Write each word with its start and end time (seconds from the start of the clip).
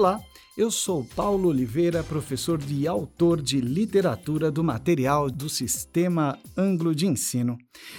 Olá, 0.00 0.18
eu 0.56 0.70
sou 0.70 1.04
Paulo 1.04 1.50
Oliveira, 1.50 2.02
professor 2.02 2.58
e 2.70 2.88
autor 2.88 3.38
de 3.38 3.60
literatura 3.60 4.50
do 4.50 4.64
material 4.64 5.30
do 5.30 5.46
Sistema 5.46 6.38
Anglo 6.56 6.94
de 6.94 7.06
Ensino. 7.06 7.58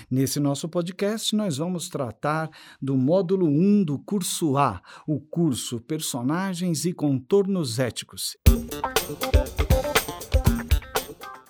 Nesse 0.09 0.39
nosso 0.39 0.67
podcast, 0.67 1.35
nós 1.35 1.57
vamos 1.57 1.89
tratar 1.89 2.49
do 2.81 2.97
módulo 2.97 3.45
1 3.45 3.83
do 3.83 3.99
curso 3.99 4.57
A, 4.57 4.81
o 5.07 5.19
curso 5.19 5.79
Personagens 5.79 6.85
e 6.85 6.91
Contornos 6.91 7.77
Éticos. 7.77 8.35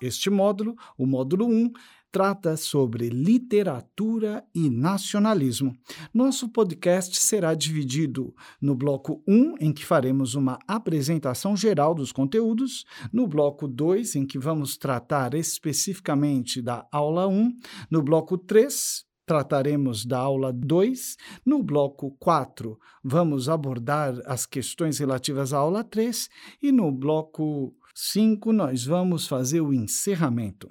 Este 0.02 0.30
módulo, 0.30 0.76
o 0.98 1.06
módulo 1.06 1.48
1, 1.48 1.72
trata 2.12 2.58
sobre 2.58 3.10
literatura 3.10 4.44
e 4.54 4.70
nacionalismo. 4.70 5.74
Nosso 6.14 6.50
podcast 6.50 7.18
será 7.18 7.54
dividido 7.54 8.36
no 8.62 8.76
bloco 8.76 9.24
1, 9.28 9.56
em 9.60 9.72
que 9.72 9.86
faremos 9.86 10.36
uma 10.36 10.60
apresentação 10.68 11.56
geral 11.56 11.96
dos 11.96 12.12
conteúdos, 12.12 12.86
no 13.14 13.28
bloco 13.28 13.68
2, 13.68 14.16
em 14.16 14.26
que 14.26 14.38
vamos 14.38 14.76
tratar 14.76 15.34
especificamente 15.34 16.62
da 16.62 16.86
aula 16.92 17.28
1, 17.28 17.58
no 17.90 18.04
bloco 18.04 18.38
3, 18.38 19.06
trataremos 19.26 20.06
da 20.06 20.20
aula 20.20 20.52
2. 20.52 21.16
No 21.46 21.64
bloco 21.64 22.12
4, 22.20 22.78
vamos 23.02 23.48
abordar 23.48 24.16
as 24.26 24.46
questões 24.46 25.00
relativas 25.00 25.54
à 25.54 25.60
aula 25.60 25.84
3 25.86 26.28
e 26.62 26.72
no 26.72 26.92
bloco 26.92 27.74
5 27.96 28.52
nós 28.52 28.86
vamos 28.86 29.28
fazer 29.28 29.62
o 29.62 29.74
encerramento. 29.74 30.68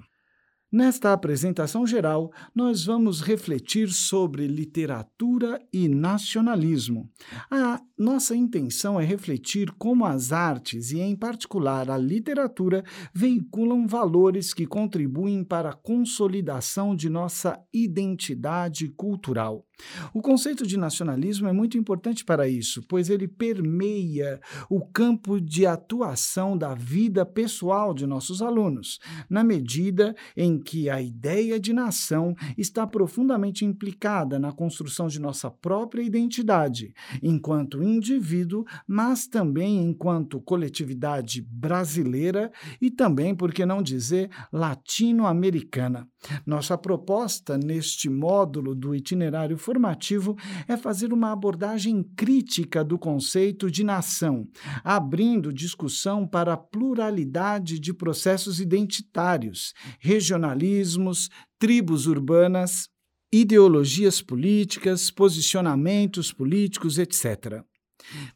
Nesta 0.71 1.11
apresentação 1.11 1.85
geral, 1.85 2.31
nós 2.55 2.85
vamos 2.85 3.19
refletir 3.19 3.89
sobre 3.89 4.47
literatura 4.47 5.59
e 5.73 5.89
nacionalismo. 5.89 7.09
A 7.51 7.81
nossa 7.97 8.33
intenção 8.37 8.97
é 8.97 9.03
refletir 9.03 9.69
como 9.73 10.05
as 10.05 10.31
artes, 10.31 10.91
e 10.91 11.01
em 11.01 11.13
particular 11.13 11.91
a 11.91 11.97
literatura, 11.97 12.85
veiculam 13.13 13.85
valores 13.85 14.53
que 14.53 14.65
contribuem 14.65 15.43
para 15.43 15.71
a 15.71 15.75
consolidação 15.75 16.95
de 16.95 17.09
nossa 17.09 17.59
identidade 17.73 18.87
cultural. 18.87 19.65
O 20.13 20.21
conceito 20.21 20.65
de 20.65 20.77
nacionalismo 20.77 21.47
é 21.47 21.53
muito 21.53 21.77
importante 21.77 22.23
para 22.23 22.47
isso, 22.47 22.83
pois 22.87 23.09
ele 23.09 23.27
permeia 23.27 24.39
o 24.69 24.81
campo 24.81 25.39
de 25.39 25.65
atuação 25.65 26.57
da 26.57 26.73
vida 26.73 27.25
pessoal 27.25 27.93
de 27.93 28.05
nossos 28.05 28.41
alunos, 28.41 28.99
na 29.29 29.43
medida 29.43 30.15
em 30.35 30.59
que 30.59 30.89
a 30.89 31.01
ideia 31.01 31.59
de 31.59 31.73
nação 31.73 32.35
está 32.57 32.85
profundamente 32.85 33.65
implicada 33.65 34.39
na 34.39 34.51
construção 34.51 35.07
de 35.07 35.19
nossa 35.19 35.49
própria 35.49 36.01
identidade, 36.01 36.93
enquanto 37.21 37.83
indivíduo, 37.83 38.65
mas 38.87 39.27
também 39.27 39.81
enquanto 39.83 40.41
coletividade 40.41 41.41
brasileira 41.41 42.51
e 42.81 42.89
também, 42.89 43.35
por 43.35 43.53
que 43.53 43.65
não 43.65 43.81
dizer, 43.81 44.29
latino-americana. 44.51 46.07
Nossa 46.45 46.77
proposta 46.77 47.57
neste 47.57 48.09
módulo 48.09 48.75
do 48.75 48.93
itinerário 48.93 49.57
formativo 49.71 50.35
é 50.67 50.75
fazer 50.75 51.13
uma 51.13 51.31
abordagem 51.31 52.03
crítica 52.03 52.83
do 52.83 52.99
conceito 52.99 53.71
de 53.71 53.85
nação, 53.85 54.45
abrindo 54.83 55.53
discussão 55.53 56.27
para 56.27 56.53
a 56.53 56.57
pluralidade 56.57 57.79
de 57.79 57.93
processos 57.93 58.59
identitários, 58.59 59.73
regionalismos, 59.97 61.29
tribos 61.57 62.05
urbanas, 62.05 62.89
ideologias 63.31 64.21
políticas, 64.21 65.09
posicionamentos 65.09 66.33
políticos, 66.33 66.97
etc. 66.97 67.63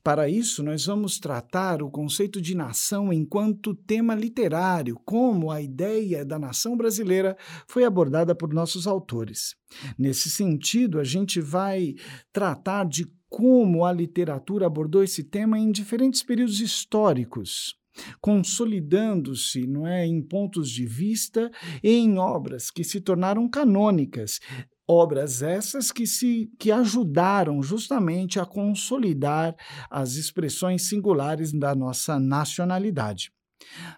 Para 0.04 0.30
isso, 0.30 0.64
nós 0.64 0.86
vamos 0.86 1.20
tratar 1.20 1.82
o 1.82 1.90
conceito 1.90 2.42
de 2.42 2.56
nação 2.56 3.12
enquanto 3.12 3.74
tema 3.74 4.16
literário, 4.16 5.00
como 5.04 5.52
a 5.52 5.62
ideia 5.62 6.24
da 6.24 6.40
nação 6.40 6.78
brasileira 6.78 7.38
foi 7.68 7.84
abordada 7.84 8.36
por 8.36 8.54
nossos 8.54 8.88
autores. 8.88 9.56
Nesse 9.98 10.30
sentido, 10.30 11.00
a 11.00 11.04
gente 11.04 11.42
vai 11.42 11.96
tratar 12.32 12.86
de 12.86 13.08
como 13.30 13.84
a 13.84 13.92
literatura 13.92 14.68
abordou 14.68 15.04
esse 15.04 15.24
tema 15.24 15.60
em 15.60 15.72
diferentes 15.72 16.24
períodos 16.24 16.60
históricos 16.62 17.76
consolidando-se 18.22 19.66
não 19.66 19.88
é, 19.88 20.06
em 20.06 20.22
pontos 20.22 20.70
de 20.70 20.86
vista 20.86 21.52
e 21.84 21.92
em 21.92 22.18
obras 22.18 22.70
que 22.70 22.84
se 22.84 23.00
tornaram 23.00 23.48
canônicas, 23.48 24.40
Obras 24.88 25.42
essas 25.42 25.92
que, 25.92 26.06
se, 26.06 26.52
que 26.60 26.72
ajudaram 26.72 27.62
justamente 27.64 28.40
a 28.40 28.46
consolidar 28.46 29.56
as 29.90 30.16
expressões 30.16 30.88
singulares 30.88 31.52
da 31.52 31.74
nossa 31.74 32.20
nacionalidade. 32.20 33.32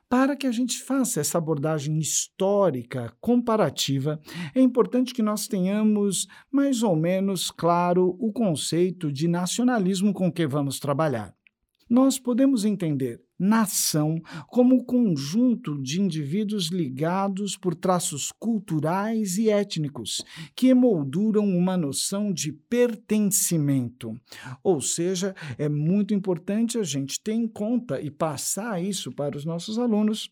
Para 0.09 0.35
que 0.35 0.47
a 0.47 0.51
gente 0.51 0.81
faça 0.81 1.19
essa 1.19 1.37
abordagem 1.37 1.97
histórica, 1.99 3.13
comparativa, 3.19 4.19
é 4.55 4.61
importante 4.61 5.13
que 5.13 5.21
nós 5.21 5.47
tenhamos 5.47 6.25
mais 6.49 6.83
ou 6.83 6.95
menos 6.95 7.51
claro 7.51 8.15
o 8.19 8.31
conceito 8.31 9.11
de 9.11 9.27
nacionalismo 9.27 10.13
com 10.13 10.31
que 10.31 10.47
vamos 10.47 10.79
trabalhar. 10.79 11.36
Nós 11.89 12.19
podemos 12.19 12.65
entender 12.65 13.21
nação 13.39 14.19
como 14.47 14.83
conjunto 14.83 15.81
de 15.81 16.01
indivíduos 16.01 16.69
ligados 16.69 17.55
por 17.55 17.75
traços 17.75 18.31
culturais 18.39 19.37
e 19.37 19.49
étnicos 19.49 20.23
que 20.55 20.67
emolduram 20.67 21.45
uma 21.45 21.77
noção 21.77 22.33
de 22.33 22.51
pertencimento. 22.51 24.19
Ou 24.63 24.81
seja, 24.81 25.35
é 25.57 25.69
muito 25.69 26.13
importante 26.13 26.77
a 26.77 26.83
gente 26.83 27.21
ter 27.21 27.33
em 27.33 27.47
conta 27.47 28.01
e 28.01 28.09
passar 28.09 28.81
isso 28.81 29.11
para 29.11 29.37
os 29.37 29.45
nossos 29.45 29.77
alunos 29.77 30.29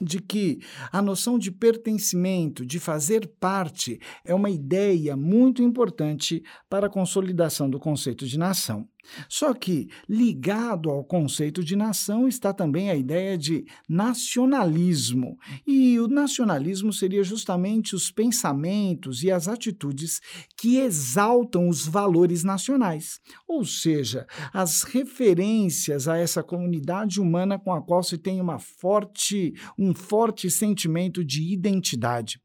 de 0.00 0.20
que 0.20 0.58
a 0.90 1.00
noção 1.00 1.38
de 1.38 1.52
pertencimento, 1.52 2.66
de 2.66 2.80
fazer 2.80 3.28
parte, 3.38 4.00
é 4.24 4.34
uma 4.34 4.50
ideia 4.50 5.16
muito 5.16 5.62
importante 5.62 6.42
para 6.68 6.86
a 6.86 6.90
consolidação 6.90 7.70
do 7.70 7.78
conceito 7.78 8.26
de 8.26 8.38
nação. 8.38 8.88
Só 9.28 9.52
que, 9.54 9.88
ligado 10.08 10.90
ao 10.90 11.04
conceito 11.04 11.62
de 11.62 11.76
nação, 11.76 12.26
está 12.28 12.52
também 12.52 12.90
a 12.90 12.96
ideia 12.96 13.36
de 13.36 13.64
nacionalismo. 13.88 15.36
E 15.66 15.98
o 15.98 16.08
nacionalismo 16.08 16.92
seria 16.92 17.22
justamente 17.22 17.94
os 17.94 18.10
pensamentos 18.10 19.22
e 19.22 19.30
as 19.30 19.48
atitudes 19.48 20.20
que 20.56 20.78
exaltam 20.78 21.68
os 21.68 21.86
valores 21.86 22.44
nacionais, 22.44 23.20
ou 23.46 23.64
seja, 23.64 24.26
as 24.52 24.82
referências 24.82 26.08
a 26.08 26.16
essa 26.16 26.42
comunidade 26.42 27.20
humana 27.20 27.58
com 27.58 27.72
a 27.72 27.82
qual 27.82 28.02
se 28.02 28.18
tem 28.18 28.40
uma 28.40 28.58
forte, 28.58 29.52
um 29.78 29.94
forte 29.94 30.50
sentimento 30.50 31.24
de 31.24 31.52
identidade. 31.52 32.40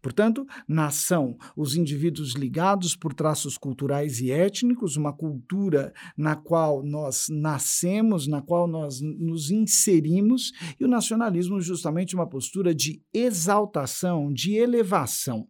Portanto, 0.00 0.46
nação, 0.66 1.36
os 1.56 1.74
indivíduos 1.74 2.34
ligados 2.34 2.96
por 2.96 3.12
traços 3.12 3.58
culturais 3.58 4.20
e 4.20 4.30
étnicos, 4.30 4.96
uma 4.96 5.12
cultura 5.12 5.92
na 6.16 6.34
qual 6.34 6.82
nós 6.82 7.26
nascemos, 7.30 8.26
na 8.26 8.40
qual 8.40 8.66
nós 8.66 9.00
nos 9.00 9.50
inserimos, 9.50 10.52
e 10.78 10.84
o 10.84 10.88
nacionalismo, 10.88 11.60
justamente, 11.60 12.14
uma 12.14 12.28
postura 12.28 12.74
de 12.74 13.02
exaltação, 13.12 14.32
de 14.32 14.54
elevação. 14.54 15.46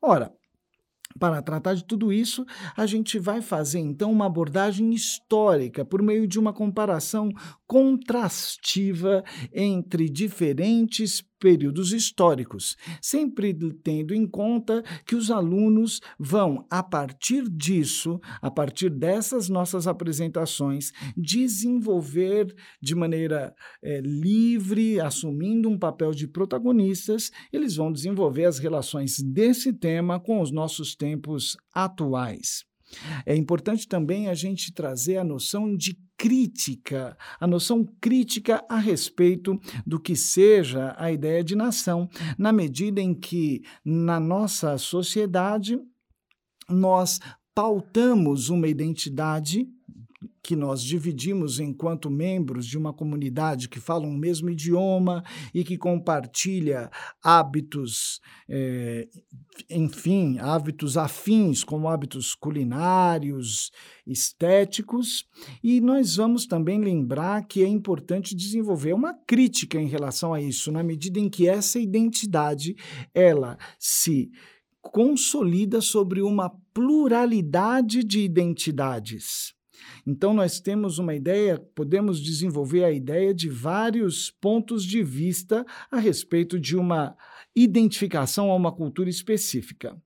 Ora, 0.00 0.32
para 1.18 1.42
tratar 1.42 1.74
de 1.74 1.84
tudo 1.84 2.12
isso, 2.12 2.44
a 2.76 2.86
gente 2.86 3.18
vai 3.18 3.42
fazer 3.42 3.78
então 3.78 4.10
uma 4.10 4.26
abordagem 4.26 4.92
histórica 4.92 5.84
por 5.84 6.02
meio 6.02 6.26
de 6.26 6.38
uma 6.38 6.52
comparação 6.52 7.30
contrastiva 7.66 9.22
entre 9.52 10.08
diferentes 10.08 11.22
períodos 11.42 11.92
históricos, 11.92 12.76
sempre 13.00 13.52
tendo 13.82 14.14
em 14.14 14.24
conta 14.28 14.80
que 15.04 15.16
os 15.16 15.28
alunos 15.28 16.00
vão, 16.16 16.64
a 16.70 16.84
partir 16.84 17.48
disso, 17.50 18.20
a 18.40 18.48
partir 18.48 18.88
dessas 18.88 19.48
nossas 19.48 19.88
apresentações, 19.88 20.92
desenvolver 21.16 22.54
de 22.80 22.94
maneira 22.94 23.52
é, 23.82 24.00
livre, 24.00 25.00
assumindo 25.00 25.68
um 25.68 25.76
papel 25.76 26.12
de 26.12 26.28
protagonistas, 26.28 27.32
eles 27.52 27.74
vão 27.74 27.90
desenvolver 27.90 28.44
as 28.44 28.60
relações 28.60 29.16
desse 29.20 29.72
tema 29.72 30.20
com 30.20 30.40
os 30.40 30.52
nossos 30.52 30.94
tempos 30.94 31.56
atuais. 31.74 32.71
É 33.24 33.34
importante 33.34 33.86
também 33.88 34.28
a 34.28 34.34
gente 34.34 34.72
trazer 34.72 35.16
a 35.16 35.24
noção 35.24 35.76
de 35.76 35.96
crítica, 36.16 37.16
a 37.40 37.46
noção 37.46 37.84
crítica 38.00 38.64
a 38.68 38.78
respeito 38.78 39.58
do 39.86 39.98
que 39.98 40.14
seja 40.14 40.94
a 40.96 41.10
ideia 41.10 41.42
de 41.42 41.56
nação, 41.56 42.08
na 42.38 42.52
medida 42.52 43.00
em 43.00 43.14
que 43.14 43.62
na 43.84 44.20
nossa 44.20 44.78
sociedade 44.78 45.78
nós 46.68 47.18
pautamos 47.54 48.48
uma 48.48 48.68
identidade 48.68 49.66
que 50.42 50.56
nós 50.56 50.82
dividimos 50.82 51.60
enquanto 51.60 52.10
membros 52.10 52.66
de 52.66 52.76
uma 52.76 52.92
comunidade 52.92 53.68
que 53.68 53.78
fala 53.78 54.06
o 54.06 54.12
mesmo 54.12 54.50
idioma 54.50 55.22
e 55.54 55.62
que 55.62 55.78
compartilha 55.78 56.90
hábitos, 57.22 58.20
é, 58.48 59.08
enfim, 59.70 60.38
hábitos 60.38 60.96
afins, 60.96 61.62
como 61.62 61.88
hábitos 61.88 62.34
culinários, 62.34 63.70
estéticos, 64.06 65.24
e 65.62 65.80
nós 65.80 66.16
vamos 66.16 66.46
também 66.46 66.80
lembrar 66.80 67.46
que 67.46 67.62
é 67.62 67.68
importante 67.68 68.34
desenvolver 68.34 68.94
uma 68.94 69.14
crítica 69.14 69.80
em 69.80 69.86
relação 69.86 70.34
a 70.34 70.40
isso, 70.40 70.72
na 70.72 70.82
medida 70.82 71.20
em 71.20 71.28
que 71.28 71.48
essa 71.48 71.78
identidade 71.78 72.74
ela 73.14 73.56
se 73.78 74.30
consolida 74.80 75.80
sobre 75.80 76.20
uma 76.20 76.50
pluralidade 76.74 78.02
de 78.02 78.20
identidades. 78.20 79.54
Então, 80.06 80.34
nós 80.34 80.60
temos 80.60 80.98
uma 80.98 81.14
ideia, 81.14 81.58
podemos 81.74 82.20
desenvolver 82.20 82.84
a 82.84 82.90
ideia 82.90 83.32
de 83.32 83.48
vários 83.48 84.30
pontos 84.30 84.84
de 84.84 85.02
vista 85.02 85.64
a 85.90 85.98
respeito 85.98 86.58
de 86.58 86.76
uma 86.76 87.16
identificação 87.54 88.50
a 88.50 88.56
uma 88.56 88.72
cultura 88.72 89.08
específica. 89.08 89.96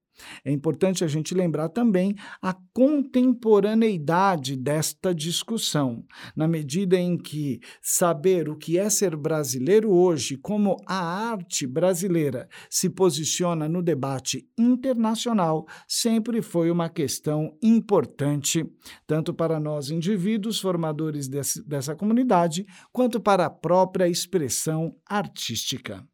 É 0.44 0.50
importante 0.50 1.04
a 1.04 1.08
gente 1.08 1.34
lembrar 1.34 1.68
também 1.68 2.14
a 2.40 2.54
contemporaneidade 2.72 4.56
desta 4.56 5.14
discussão, 5.14 6.04
na 6.34 6.48
medida 6.48 6.96
em 6.96 7.16
que 7.16 7.60
saber 7.82 8.48
o 8.48 8.56
que 8.56 8.78
é 8.78 8.88
ser 8.88 9.16
brasileiro 9.16 9.90
hoje, 9.92 10.36
como 10.36 10.76
a 10.86 11.30
arte 11.30 11.66
brasileira 11.66 12.48
se 12.70 12.88
posiciona 12.88 13.68
no 13.68 13.82
debate 13.82 14.48
internacional, 14.58 15.66
sempre 15.88 16.42
foi 16.42 16.70
uma 16.70 16.88
questão 16.88 17.56
importante, 17.62 18.64
tanto 19.06 19.34
para 19.34 19.60
nós 19.60 19.90
indivíduos 19.90 20.60
formadores 20.60 21.28
desse, 21.28 21.66
dessa 21.66 21.94
comunidade, 21.94 22.66
quanto 22.92 23.20
para 23.20 23.46
a 23.46 23.50
própria 23.50 24.08
expressão 24.08 24.94
artística. 25.06 26.04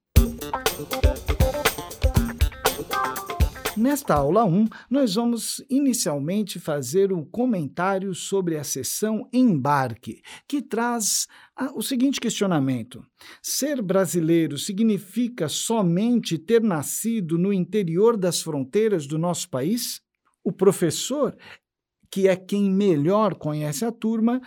Nesta 3.76 4.14
aula 4.14 4.44
1, 4.44 4.68
nós 4.90 5.14
vamos 5.14 5.64
inicialmente 5.70 6.60
fazer 6.60 7.10
um 7.10 7.24
comentário 7.24 8.14
sobre 8.14 8.58
a 8.58 8.64
seção 8.64 9.26
Embarque, 9.32 10.20
que 10.46 10.60
traz 10.60 11.26
o 11.74 11.80
seguinte 11.80 12.20
questionamento: 12.20 13.02
Ser 13.40 13.80
brasileiro 13.80 14.58
significa 14.58 15.48
somente 15.48 16.36
ter 16.36 16.62
nascido 16.62 17.38
no 17.38 17.50
interior 17.50 18.16
das 18.16 18.42
fronteiras 18.42 19.06
do 19.06 19.16
nosso 19.16 19.48
país? 19.48 20.02
O 20.44 20.52
professor, 20.52 21.34
que 22.10 22.28
é 22.28 22.36
quem 22.36 22.70
melhor 22.70 23.34
conhece 23.36 23.86
a 23.86 23.92
turma, 23.92 24.40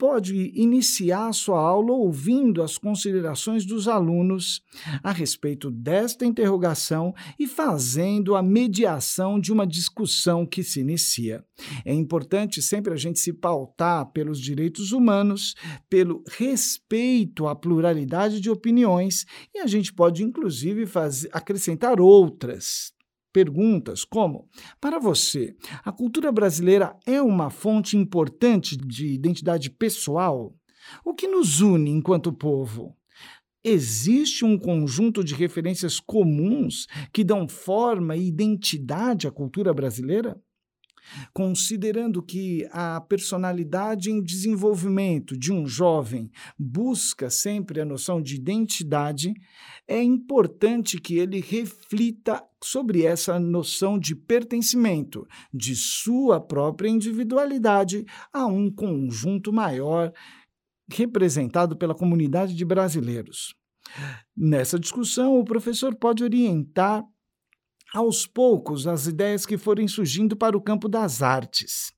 pode 0.00 0.50
iniciar 0.54 1.30
sua 1.34 1.60
aula 1.60 1.92
ouvindo 1.92 2.62
as 2.62 2.78
considerações 2.78 3.66
dos 3.66 3.86
alunos 3.86 4.62
a 5.02 5.12
respeito 5.12 5.70
desta 5.70 6.24
interrogação 6.24 7.14
e 7.38 7.46
fazendo 7.46 8.34
a 8.34 8.42
mediação 8.42 9.38
de 9.38 9.52
uma 9.52 9.66
discussão 9.66 10.46
que 10.46 10.62
se 10.62 10.80
inicia. 10.80 11.44
É 11.84 11.92
importante 11.92 12.62
sempre 12.62 12.94
a 12.94 12.96
gente 12.96 13.20
se 13.20 13.30
pautar 13.30 14.10
pelos 14.10 14.40
direitos 14.40 14.90
humanos, 14.90 15.54
pelo 15.90 16.24
respeito 16.30 17.46
à 17.46 17.54
pluralidade 17.54 18.40
de 18.40 18.48
opiniões 18.48 19.26
e 19.54 19.58
a 19.58 19.66
gente 19.66 19.92
pode 19.92 20.24
inclusive 20.24 20.86
fazer, 20.86 21.28
acrescentar 21.30 22.00
outras 22.00 22.98
perguntas 23.32 24.04
como: 24.04 24.48
para 24.80 24.98
você, 24.98 25.54
a 25.84 25.92
cultura 25.92 26.30
brasileira 26.30 26.96
é 27.06 27.20
uma 27.20 27.50
fonte 27.50 27.96
importante 27.96 28.76
de 28.76 29.06
identidade 29.08 29.70
pessoal? 29.70 30.54
O 31.04 31.14
que 31.14 31.28
nos 31.28 31.60
une 31.60 31.90
enquanto 31.90 32.32
povo? 32.32 32.96
Existe 33.62 34.44
um 34.44 34.58
conjunto 34.58 35.22
de 35.22 35.34
referências 35.34 36.00
comuns 36.00 36.86
que 37.12 37.22
dão 37.22 37.46
forma 37.46 38.16
e 38.16 38.26
identidade 38.26 39.28
à 39.28 39.30
cultura 39.30 39.74
brasileira? 39.74 40.40
Considerando 41.32 42.22
que 42.22 42.68
a 42.72 43.00
personalidade 43.00 44.10
em 44.10 44.22
desenvolvimento 44.22 45.36
de 45.36 45.52
um 45.52 45.66
jovem 45.66 46.30
busca 46.58 47.30
sempre 47.30 47.80
a 47.80 47.84
noção 47.84 48.20
de 48.20 48.36
identidade, 48.36 49.32
é 49.86 50.02
importante 50.02 51.00
que 51.00 51.18
ele 51.18 51.40
reflita 51.40 52.42
sobre 52.62 53.04
essa 53.04 53.38
noção 53.38 53.98
de 53.98 54.14
pertencimento 54.14 55.26
de 55.52 55.74
sua 55.74 56.40
própria 56.40 56.88
individualidade 56.88 58.04
a 58.32 58.46
um 58.46 58.70
conjunto 58.70 59.52
maior 59.52 60.12
representado 60.92 61.76
pela 61.76 61.94
comunidade 61.94 62.54
de 62.54 62.64
brasileiros. 62.64 63.54
Nessa 64.36 64.78
discussão, 64.78 65.38
o 65.38 65.44
professor 65.44 65.94
pode 65.94 66.22
orientar 66.22 67.04
aos 67.94 68.26
poucos 68.26 68.86
as 68.86 69.06
ideias 69.06 69.44
que 69.44 69.58
forem 69.58 69.88
surgindo 69.88 70.36
para 70.36 70.56
o 70.56 70.60
campo 70.60 70.88
das 70.88 71.22
artes. 71.22 71.92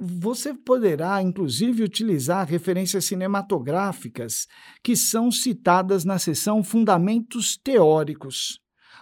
Você 0.00 0.54
poderá, 0.54 1.20
inclusive, 1.20 1.82
utilizar 1.82 2.48
referências 2.48 3.04
cinematográficas 3.04 4.46
que 4.82 4.96
são 4.96 5.30
citadas 5.30 6.06
na 6.06 6.18
seção 6.18 6.64
Fundamentos 6.64 7.58
Teóricos. 7.62 8.60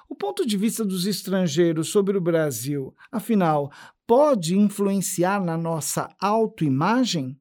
O 0.09 0.15
ponto 0.17 0.45
de 0.45 0.57
vista 0.57 0.85
dos 0.85 1.07
estrangeiros 1.07 1.91
sobre 1.91 2.17
o 2.17 2.21
Brasil, 2.21 2.93
afinal, 3.13 3.71
pode 4.07 4.57
influenciar 4.57 5.41
na 5.45 5.57
nossa 5.57 6.09
autoimagem? 6.21 7.39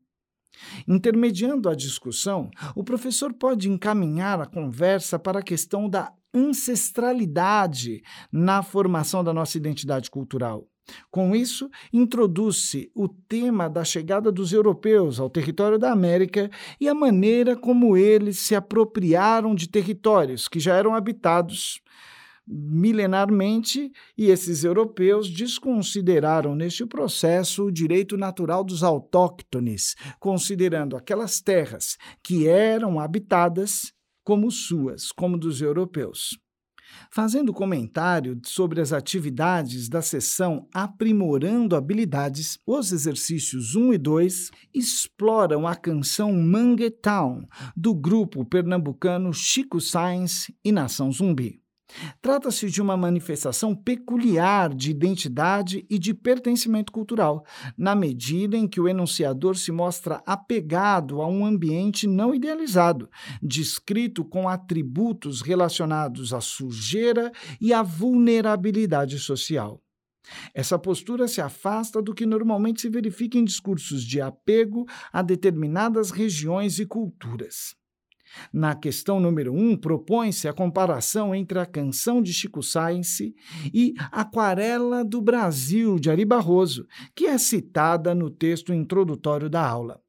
Intermediando 0.88 1.70
a 1.70 1.76
discussão, 1.76 2.50
o 2.76 2.84
professor 2.84 3.34
pode 3.34 3.70
encaminhar 3.70 4.40
a 4.42 4.46
conversa 4.46 5.18
para 5.18 5.40
a 5.40 5.44
questão 5.44 5.90
da 5.90 6.12
ancestralidade 6.34 8.02
na 8.32 8.62
formação 8.62 9.24
da 9.24 9.34
nossa 9.34 9.58
identidade 9.58 10.10
cultural. 10.10 10.68
Com 11.12 11.36
isso, 11.36 11.70
introduz-se 11.92 12.90
o 12.96 13.10
tema 13.10 13.70
da 13.70 13.84
chegada 13.84 14.32
dos 14.32 14.54
europeus 14.54 15.20
ao 15.20 15.30
território 15.30 15.78
da 15.78 15.92
América 15.92 16.50
e 16.80 16.88
a 16.88 16.94
maneira 16.94 17.56
como 17.56 17.98
eles 17.98 18.40
se 18.40 18.56
apropriaram 18.56 19.54
de 19.54 19.68
territórios 19.68 20.48
que 20.48 20.60
já 20.60 20.76
eram 20.76 20.96
habitados 20.96 21.82
milenarmente 22.48 23.92
e 24.18 24.28
esses 24.28 24.64
europeus 24.64 25.30
desconsideraram 25.30 26.56
neste 26.56 26.86
processo 26.86 27.66
o 27.66 27.72
direito 27.72 28.16
natural 28.16 28.64
dos 28.64 28.84
autóctones, 28.84 29.96
considerando 30.20 30.96
aquelas 30.96 31.42
terras 31.42 31.98
que 32.24 32.48
eram 32.48 33.00
habitadas 33.00 33.92
como 34.24 34.50
suas, 34.50 35.12
como 35.12 35.38
dos 35.38 35.62
europeus. 35.62 36.38
Fazendo 37.12 37.54
comentário 37.54 38.40
sobre 38.44 38.82
as 38.82 38.94
atividades 38.94 39.90
da 39.90 40.02
sessão 40.02 40.68
Aprimorando 40.74 41.76
Habilidades, 41.76 42.58
os 42.66 42.92
exercícios 42.92 43.76
1 43.76 43.94
e 43.94 43.98
2 43.98 44.52
exploram 44.74 45.68
a 45.68 45.76
canção 45.76 46.34
Manguetown, 46.34 47.46
do 47.76 47.94
grupo 47.94 48.46
pernambucano 48.46 49.34
Chico 49.34 49.80
Science 49.82 50.54
e 50.64 50.72
Nação 50.72 51.12
Zumbi. 51.12 51.62
Trata-se 52.22 52.70
de 52.70 52.82
uma 52.82 52.98
manifestação 52.98 53.74
peculiar 53.74 54.74
de 54.74 54.92
identidade 54.92 55.86
e 55.90 55.98
de 55.98 56.14
pertencimento 56.14 56.92
cultural, 56.92 57.46
na 57.78 57.96
medida 57.96 58.58
em 58.58 58.68
que 58.68 58.80
o 58.80 58.88
enunciador 58.88 59.56
se 59.56 59.72
mostra 59.72 60.22
apegado 60.26 61.22
a 61.22 61.28
um 61.28 61.46
ambiente 61.46 62.06
não 62.06 62.36
idealizado, 62.36 63.10
descrito 63.42 64.26
com 64.26 64.50
atributos 64.50 65.42
relacionados 65.42 66.34
à 66.34 66.42
sujeira 66.42 67.32
e 67.60 67.74
à 67.74 67.82
vulnerabilidade 67.82 69.18
social. 69.20 69.82
Essa 70.54 70.78
postura 70.78 71.26
se 71.26 71.40
afasta 71.40 72.02
do 72.02 72.14
que 72.14 72.26
normalmente 72.26 72.82
se 72.82 72.90
verifica 72.90 73.38
em 73.38 73.46
discursos 73.46 74.04
de 74.04 74.20
apego 74.20 74.86
a 75.12 75.22
determinadas 75.22 76.12
regiões 76.12 76.80
e 76.80 76.86
culturas. 76.86 77.76
Na 78.52 78.76
questão 78.76 79.20
número 79.20 79.54
1, 79.54 79.72
um, 79.72 79.78
propõe-se 79.78 80.48
a 80.48 80.54
comparação 80.54 81.34
entre 81.34 81.60
a 81.60 81.66
canção 81.66 82.22
de 82.22 82.34
Chico 82.34 82.62
Science 82.62 83.34
e 83.74 83.94
Aquarela 84.12 85.04
do 85.04 85.22
Brasil, 85.22 86.00
de 86.00 86.10
Ari 86.10 86.26
Barroso, 86.26 86.86
que 87.16 87.26
é 87.26 87.38
citada 87.38 88.14
no 88.14 88.30
texto 88.30 88.74
introdutório 88.74 89.50
da 89.50 89.66
aula. 89.68 90.00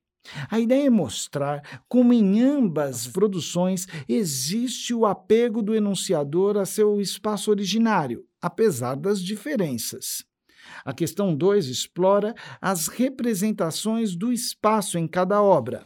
A 0.50 0.60
ideia 0.60 0.86
é 0.86 0.90
mostrar 0.90 1.80
como 1.88 2.12
em 2.12 2.40
ambas 2.40 3.06
produções 3.06 3.86
existe 4.08 4.92
o 4.92 5.06
apego 5.06 5.62
do 5.62 5.74
enunciador 5.74 6.56
a 6.58 6.66
seu 6.66 7.00
espaço 7.00 7.50
originário, 7.50 8.24
apesar 8.40 8.94
das 8.94 9.22
diferenças. 9.22 10.24
A 10.84 10.92
questão 10.92 11.34
2 11.34 11.68
explora 11.68 12.34
as 12.60 12.88
representações 12.88 14.14
do 14.14 14.32
espaço 14.32 14.98
em 14.98 15.06
cada 15.06 15.42
obra. 15.42 15.84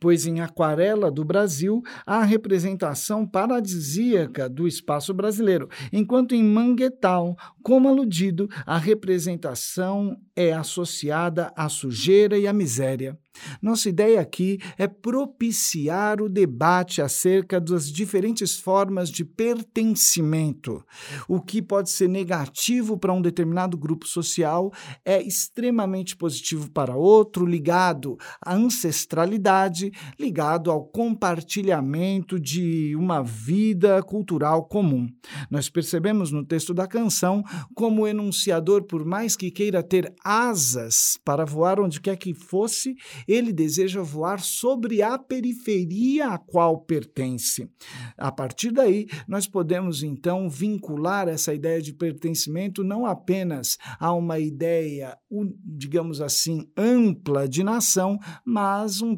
Pois 0.00 0.26
em 0.26 0.40
Aquarela 0.40 1.10
do 1.10 1.24
Brasil 1.24 1.82
há 2.06 2.18
a 2.18 2.24
representação 2.24 3.26
paradisíaca 3.26 4.48
do 4.48 4.66
espaço 4.66 5.12
brasileiro, 5.12 5.68
enquanto 5.92 6.34
em 6.34 6.42
Manguetal, 6.42 7.36
como 7.62 7.88
aludido, 7.88 8.48
a 8.64 8.78
representação 8.78 10.16
é 10.34 10.52
associada 10.52 11.52
à 11.56 11.68
sujeira 11.68 12.38
e 12.38 12.46
à 12.46 12.52
miséria. 12.52 13.18
Nossa 13.60 13.88
ideia 13.88 14.20
aqui 14.20 14.58
é 14.76 14.86
propiciar 14.86 16.20
o 16.20 16.28
debate 16.28 17.00
acerca 17.00 17.60
das 17.60 17.90
diferentes 17.90 18.56
formas 18.56 19.10
de 19.10 19.24
pertencimento. 19.24 20.84
O 21.28 21.40
que 21.40 21.62
pode 21.62 21.90
ser 21.90 22.08
negativo 22.08 22.98
para 22.98 23.12
um 23.12 23.22
determinado 23.22 23.76
grupo 23.76 24.06
social 24.06 24.72
é 25.04 25.22
extremamente 25.22 26.16
positivo 26.16 26.70
para 26.70 26.96
outro, 26.96 27.46
ligado 27.46 28.16
à 28.44 28.54
ancestralidade, 28.54 29.87
ligado 30.18 30.70
ao 30.70 30.84
compartilhamento 30.84 32.38
de 32.38 32.94
uma 32.96 33.22
vida 33.22 34.02
cultural 34.02 34.64
comum. 34.64 35.08
Nós 35.50 35.68
percebemos 35.68 36.30
no 36.30 36.44
texto 36.44 36.72
da 36.72 36.86
canção 36.86 37.42
como 37.74 38.02
o 38.02 38.06
enunciador, 38.06 38.84
por 38.84 39.04
mais 39.04 39.36
que 39.36 39.50
queira 39.50 39.82
ter 39.82 40.12
asas 40.24 41.18
para 41.24 41.44
voar 41.44 41.80
onde 41.80 42.00
quer 42.00 42.16
que 42.16 42.34
fosse, 42.34 42.94
ele 43.26 43.52
deseja 43.52 44.02
voar 44.02 44.40
sobre 44.40 45.02
a 45.02 45.18
periferia 45.18 46.28
a 46.28 46.38
qual 46.38 46.80
pertence. 46.80 47.68
A 48.16 48.30
partir 48.30 48.70
daí, 48.70 49.06
nós 49.26 49.46
podemos 49.46 50.02
então 50.02 50.48
vincular 50.48 51.28
essa 51.28 51.54
ideia 51.54 51.80
de 51.80 51.92
pertencimento 51.92 52.82
não 52.84 53.06
apenas 53.06 53.76
a 53.98 54.12
uma 54.12 54.38
ideia, 54.38 55.16
digamos 55.64 56.20
assim, 56.20 56.68
ampla 56.76 57.48
de 57.48 57.62
nação, 57.62 58.18
mas 58.44 59.02
um 59.02 59.16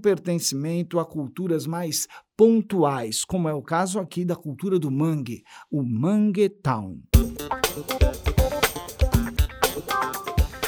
a 0.98 1.04
culturas 1.04 1.66
mais 1.66 2.06
pontuais, 2.36 3.24
como 3.24 3.48
é 3.48 3.54
o 3.54 3.62
caso 3.62 3.98
aqui 3.98 4.24
da 4.24 4.36
cultura 4.36 4.78
do 4.78 4.90
mangue, 4.90 5.42
o 5.70 5.82
Mangue 5.82 6.48
Town. 6.48 7.00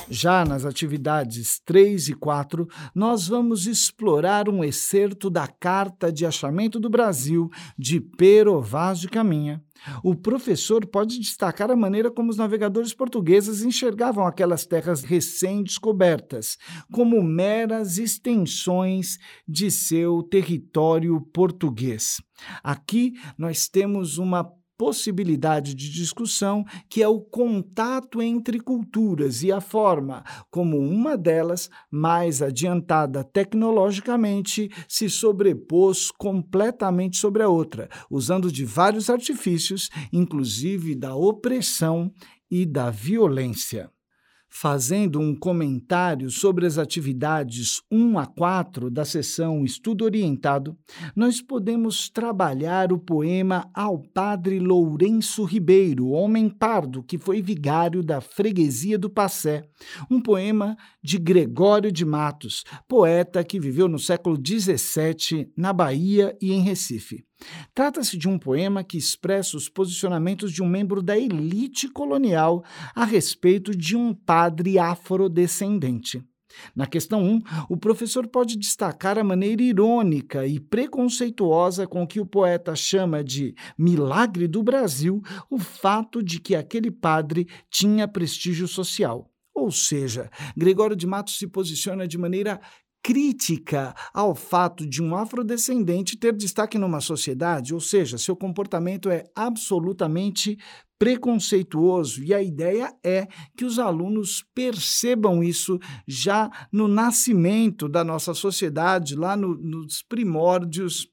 Já 0.09 0.45
nas 0.45 0.67
atividades 0.67 1.59
3 1.65 2.09
e 2.09 2.15
4, 2.15 2.69
nós 2.95 3.29
vamos 3.29 3.67
explorar 3.67 4.47
um 4.47 4.63
excerto 4.63 5.31
da 5.31 5.47
Carta 5.49 6.13
de 6.13 6.27
Achamento 6.27 6.79
do 6.79 6.91
Brasil 6.91 7.51
de 7.79 7.99
Pero 7.99 8.61
Vaz 8.61 9.01
de 9.01 9.09
Caminha. 9.09 9.65
O 10.03 10.15
professor 10.15 10.87
pode 10.87 11.19
destacar 11.19 11.71
a 11.71 11.77
maneira 11.77 12.11
como 12.11 12.31
os 12.31 12.37
navegadores 12.37 12.93
portugueses 12.93 13.62
enxergavam 13.62 14.27
aquelas 14.27 14.65
terras 14.65 15.03
recém-descobertas, 15.03 16.57
como 16.93 17.23
meras 17.23 17.99
extensões 17.99 19.19
de 19.47 19.71
seu 19.71 20.23
território 20.23 21.21
português. 21.33 22.21
Aqui 22.62 23.12
nós 23.37 23.69
temos 23.69 24.19
uma 24.19 24.51
possibilidade 24.83 25.77
de 25.77 25.89
discussão, 25.89 26.65
que 26.89 27.01
é 27.05 27.07
o 27.07 27.21
contato 27.21 28.21
entre 28.21 28.59
culturas 28.59 29.45
e 29.45 29.53
a 29.53 29.61
forma 29.61 30.25
como 30.51 30.77
uma 30.77 31.17
delas, 31.17 31.71
mais 31.89 32.43
adiantada 32.43 33.23
tecnologicamente, 33.23 34.69
se 34.89 35.09
sobrepôs 35.09 36.11
completamente 36.11 37.17
sobre 37.17 37.45
a 37.45 37.49
outra, 37.49 37.89
usando 38.11 38.51
de 38.51 38.65
vários 38.65 39.09
artifícios, 39.09 39.89
inclusive 40.12 40.97
da 40.97 41.15
opressão 41.15 42.12
e 42.51 42.67
da 42.67 42.91
violência 42.91 43.89
fazendo 44.54 45.18
um 45.18 45.35
comentário 45.35 46.30
sobre 46.30 46.66
as 46.66 46.76
atividades 46.76 47.80
1 47.90 48.18
a 48.18 48.26
4 48.26 48.90
da 48.90 49.02
sessão 49.02 49.64
Estudo 49.64 50.04
Orientado, 50.04 50.76
nós 51.16 51.40
podemos 51.40 52.11
trabalhar 52.11 52.92
o 52.92 52.99
poema 52.99 53.71
Ao 53.73 53.99
Padre 53.99 54.61
Lourenço 54.61 55.42
Ribeiro, 55.44 56.09
Homem 56.11 56.50
Pardo, 56.50 57.02
que 57.02 57.16
foi 57.16 57.40
vigário 57.40 58.02
da 58.02 58.21
freguesia 58.21 58.99
do 58.99 59.09
Passé, 59.09 59.64
um 60.11 60.21
poema 60.21 60.76
de 61.02 61.16
Gregório 61.16 61.90
de 61.90 62.04
Matos, 62.04 62.62
poeta 62.87 63.42
que 63.42 63.59
viveu 63.59 63.88
no 63.88 63.99
século 63.99 64.37
XVII 64.37 65.50
na 65.56 65.73
Bahia 65.73 66.37
e 66.42 66.52
em 66.52 66.61
Recife. 66.61 67.25
Trata-se 67.75 68.17
de 68.17 68.29
um 68.29 68.39
poema 68.39 68.85
que 68.85 68.97
expressa 68.97 69.57
os 69.57 69.69
posicionamentos 69.69 70.53
de 70.53 70.63
um 70.63 70.69
membro 70.69 71.03
da 71.03 71.19
elite 71.19 71.89
colonial 71.89 72.65
a 72.95 73.05
respeito 73.05 73.77
de 73.77 73.97
um 73.97 74.15
padre 74.15 74.79
afrodescendente. 74.79 76.23
Na 76.75 76.87
questão 76.87 77.25
1, 77.25 77.43
o 77.69 77.77
professor 77.77 78.27
pode 78.27 78.57
destacar 78.57 79.19
a 79.19 79.25
maneira 79.25 79.63
irônica 79.63 80.47
e 80.47 80.61
preconceituosa 80.61 81.87
com 81.87 82.07
que 82.07 82.21
o 82.21 82.27
poeta 82.27 82.75
chama 82.77 83.25
de 83.25 83.55
milagre 83.77 84.47
do 84.47 84.63
Brasil 84.63 85.23
o 85.51 85.59
fato 85.59 86.23
de 86.23 86.41
que 86.41 86.55
aquele 86.55 86.91
padre 86.91 87.49
tinha 87.71 88.07
prestígio 88.07 88.69
social. 88.69 89.29
Ou 89.55 89.71
seja, 89.71 90.31
Gregório 90.57 90.97
de 90.97 91.07
Matos 91.07 91.39
se 91.39 91.47
posiciona 91.47 92.09
de 92.09 92.17
maneira 92.17 92.61
crítica 93.02 93.94
ao 94.14 94.35
fato 94.35 94.87
de 94.87 95.02
um 95.02 95.16
afrodescendente 95.16 96.16
ter 96.16 96.32
destaque 96.32 96.78
numa 96.78 97.00
sociedade, 97.00 97.75
ou 97.75 97.80
seja, 97.80 98.16
seu 98.16 98.37
comportamento 98.37 99.11
é 99.11 99.25
absolutamente 99.35 100.56
preconceituoso 100.99 102.23
e 102.23 102.32
a 102.32 102.40
ideia 102.40 102.94
é 103.04 103.26
que 103.56 103.64
os 103.64 103.80
alunos 103.80 104.44
percebam 104.54 105.42
isso 105.42 105.80
já 106.06 106.49
no 106.71 106.87
nascimento 106.87 107.88
da 107.88 108.04
nossa 108.04 108.32
sociedade, 108.35 109.16
lá 109.16 109.37
no, 109.37 109.56
nos 109.56 110.00
primórdios 110.02 111.09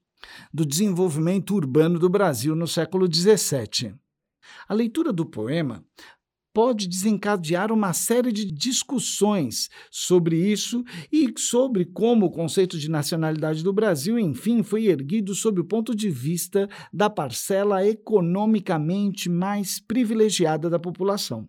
do 0.54 0.64
desenvolvimento 0.64 1.56
urbano 1.56 1.98
do 1.98 2.08
Brasil 2.08 2.54
no 2.54 2.68
século 2.68 3.12
XVII. 3.12 3.94
A 4.68 4.74
leitura 4.74 5.12
do 5.12 5.26
poema 5.26 5.84
pode 6.52 6.88
desencadear 6.88 7.72
uma 7.72 7.92
série 7.92 8.32
de 8.32 8.50
discussões 8.50 9.68
sobre 9.90 10.36
isso 10.36 10.84
e 11.12 11.32
sobre 11.36 11.84
como 11.84 12.26
o 12.26 12.30
conceito 12.30 12.78
de 12.78 12.90
nacionalidade 12.90 13.62
do 13.62 13.72
Brasil, 13.72 14.18
enfim, 14.18 14.62
foi 14.62 14.86
erguido 14.86 15.34
sob 15.34 15.60
o 15.60 15.64
ponto 15.64 15.94
de 15.94 16.10
vista 16.10 16.68
da 16.92 17.08
parcela 17.08 17.86
economicamente 17.86 19.28
mais 19.28 19.78
privilegiada 19.78 20.68
da 20.68 20.78
população. 20.78 21.48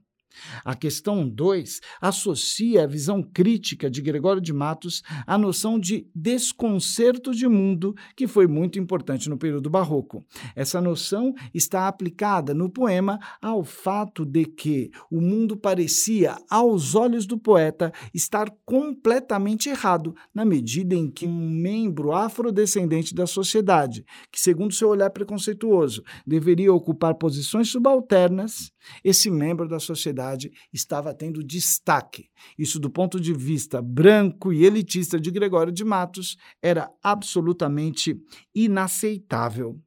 A 0.64 0.76
questão 0.76 1.28
2 1.28 1.80
associa 2.00 2.84
a 2.84 2.88
visão 2.88 3.22
crítica 3.22 3.90
de 3.90 4.02
Gregório 4.02 4.42
de 4.42 4.54
Matos 4.54 5.02
à 5.26 5.38
noção 5.38 5.80
de 5.80 6.08
desconcerto 6.14 7.34
de 7.34 7.48
mundo, 7.48 7.96
que 8.16 8.28
foi 8.28 8.48
muito 8.48 8.80
importante 8.80 9.30
no 9.30 9.38
período 9.38 9.70
barroco. 9.70 10.26
Essa 10.56 10.82
noção 10.82 11.34
está 11.54 11.88
aplicada 11.88 12.54
no 12.54 12.70
poema 12.70 13.20
ao 13.42 13.64
fato 13.64 14.26
de 14.26 14.46
que 14.46 14.92
o 15.10 15.22
mundo 15.22 15.56
parecia, 15.58 16.38
aos 16.50 16.96
olhos 16.96 17.26
do 17.26 17.38
poeta, 17.38 17.92
estar 18.14 18.50
completamente 18.66 19.70
errado, 19.70 20.16
na 20.34 20.46
medida 20.46 20.96
em 20.96 21.10
que 21.10 21.26
um 21.26 21.50
membro 21.50 22.12
afrodescendente 22.14 23.14
da 23.14 23.28
sociedade, 23.28 24.06
que, 24.32 24.40
segundo 24.40 24.74
seu 24.74 24.90
olhar 24.90 25.10
preconceituoso, 25.10 26.04
deveria 26.26 26.74
ocupar 26.74 27.16
posições 27.16 27.70
subalternas, 27.70 28.72
esse 29.04 29.30
membro 29.30 29.68
da 29.68 29.80
sociedade 29.80 30.52
estava 30.72 31.14
tendo 31.14 31.44
destaque. 31.44 32.30
Isso, 32.58 32.80
do 32.80 32.90
ponto 32.90 33.20
de 33.20 33.34
vista 33.34 33.82
branco 33.82 34.52
e 34.52 34.66
elitista 34.66 35.20
de 35.20 35.32
Gregório 35.32 35.72
de 35.72 35.84
Matos, 35.84 36.38
era 36.62 36.92
absolutamente 37.04 38.20
inaceitável. 38.54 39.80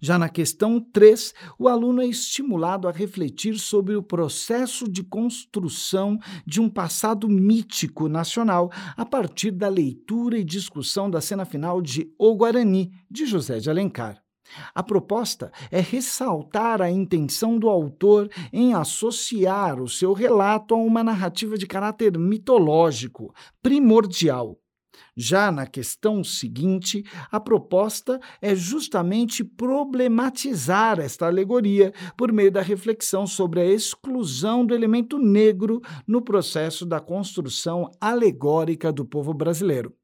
Já 0.00 0.18
na 0.18 0.28
questão 0.28 0.80
3, 0.80 1.34
o 1.58 1.68
aluno 1.68 2.00
é 2.00 2.06
estimulado 2.06 2.86
a 2.86 2.92
refletir 2.92 3.58
sobre 3.58 3.96
o 3.96 4.02
processo 4.02 4.90
de 4.90 5.02
construção 5.02 6.18
de 6.46 6.60
um 6.60 6.68
passado 6.68 7.28
mítico 7.28 8.08
nacional 8.08 8.70
a 8.96 9.04
partir 9.04 9.50
da 9.50 9.68
leitura 9.68 10.38
e 10.38 10.44
discussão 10.44 11.10
da 11.10 11.20
cena 11.20 11.44
final 11.44 11.82
de 11.82 12.12
O 12.18 12.34
Guarani, 12.36 12.92
de 13.10 13.26
José 13.26 13.58
de 13.58 13.70
Alencar. 13.70 14.25
A 14.74 14.82
proposta 14.82 15.52
é 15.70 15.80
ressaltar 15.80 16.80
a 16.80 16.90
intenção 16.90 17.58
do 17.58 17.68
autor 17.68 18.28
em 18.52 18.74
associar 18.74 19.80
o 19.80 19.88
seu 19.88 20.12
relato 20.12 20.74
a 20.74 20.78
uma 20.78 21.02
narrativa 21.02 21.56
de 21.58 21.66
caráter 21.66 22.18
mitológico, 22.18 23.34
primordial. 23.62 24.58
Já 25.16 25.50
na 25.50 25.66
questão 25.66 26.22
seguinte, 26.22 27.04
a 27.30 27.40
proposta 27.40 28.20
é 28.40 28.54
justamente 28.54 29.42
problematizar 29.42 31.00
esta 31.00 31.26
alegoria 31.26 31.92
por 32.16 32.32
meio 32.32 32.50
da 32.50 32.60
reflexão 32.60 33.26
sobre 33.26 33.60
a 33.60 33.66
exclusão 33.66 34.64
do 34.64 34.74
elemento 34.74 35.18
negro 35.18 35.80
no 36.06 36.20
processo 36.20 36.84
da 36.84 37.00
construção 37.00 37.90
alegórica 38.00 38.92
do 38.92 39.04
povo 39.04 39.32
brasileiro. 39.32 39.94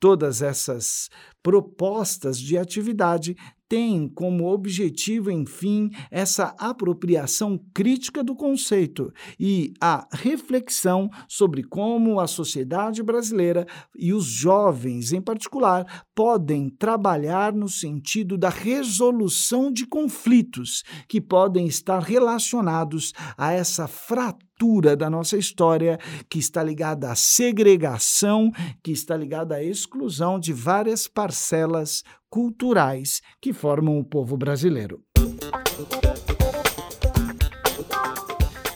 Todas 0.00 0.42
essas 0.42 1.08
propostas 1.42 2.38
de 2.38 2.58
atividade 2.58 3.36
tem 3.72 4.06
como 4.06 4.52
objetivo, 4.52 5.30
enfim, 5.30 5.88
essa 6.10 6.54
apropriação 6.58 7.58
crítica 7.72 8.22
do 8.22 8.36
conceito 8.36 9.10
e 9.40 9.72
a 9.80 10.06
reflexão 10.12 11.08
sobre 11.26 11.62
como 11.62 12.20
a 12.20 12.26
sociedade 12.26 13.02
brasileira 13.02 13.66
e 13.96 14.12
os 14.12 14.26
jovens, 14.26 15.10
em 15.10 15.22
particular, 15.22 16.04
podem 16.14 16.68
trabalhar 16.68 17.54
no 17.54 17.66
sentido 17.66 18.36
da 18.36 18.50
resolução 18.50 19.72
de 19.72 19.86
conflitos 19.86 20.84
que 21.08 21.18
podem 21.18 21.66
estar 21.66 22.00
relacionados 22.00 23.14
a 23.38 23.54
essa 23.54 23.88
fratura 23.88 24.94
da 24.94 25.08
nossa 25.08 25.38
história 25.38 25.98
que 26.28 26.38
está 26.38 26.62
ligada 26.62 27.10
à 27.10 27.14
segregação, 27.14 28.52
que 28.82 28.92
está 28.92 29.16
ligada 29.16 29.54
à 29.54 29.64
exclusão 29.64 30.38
de 30.38 30.52
várias 30.52 31.08
parcelas 31.08 32.04
culturais 32.32 33.20
que 33.42 33.52
formam 33.52 33.98
o 33.98 34.04
povo 34.04 34.38
brasileiro. 34.38 35.04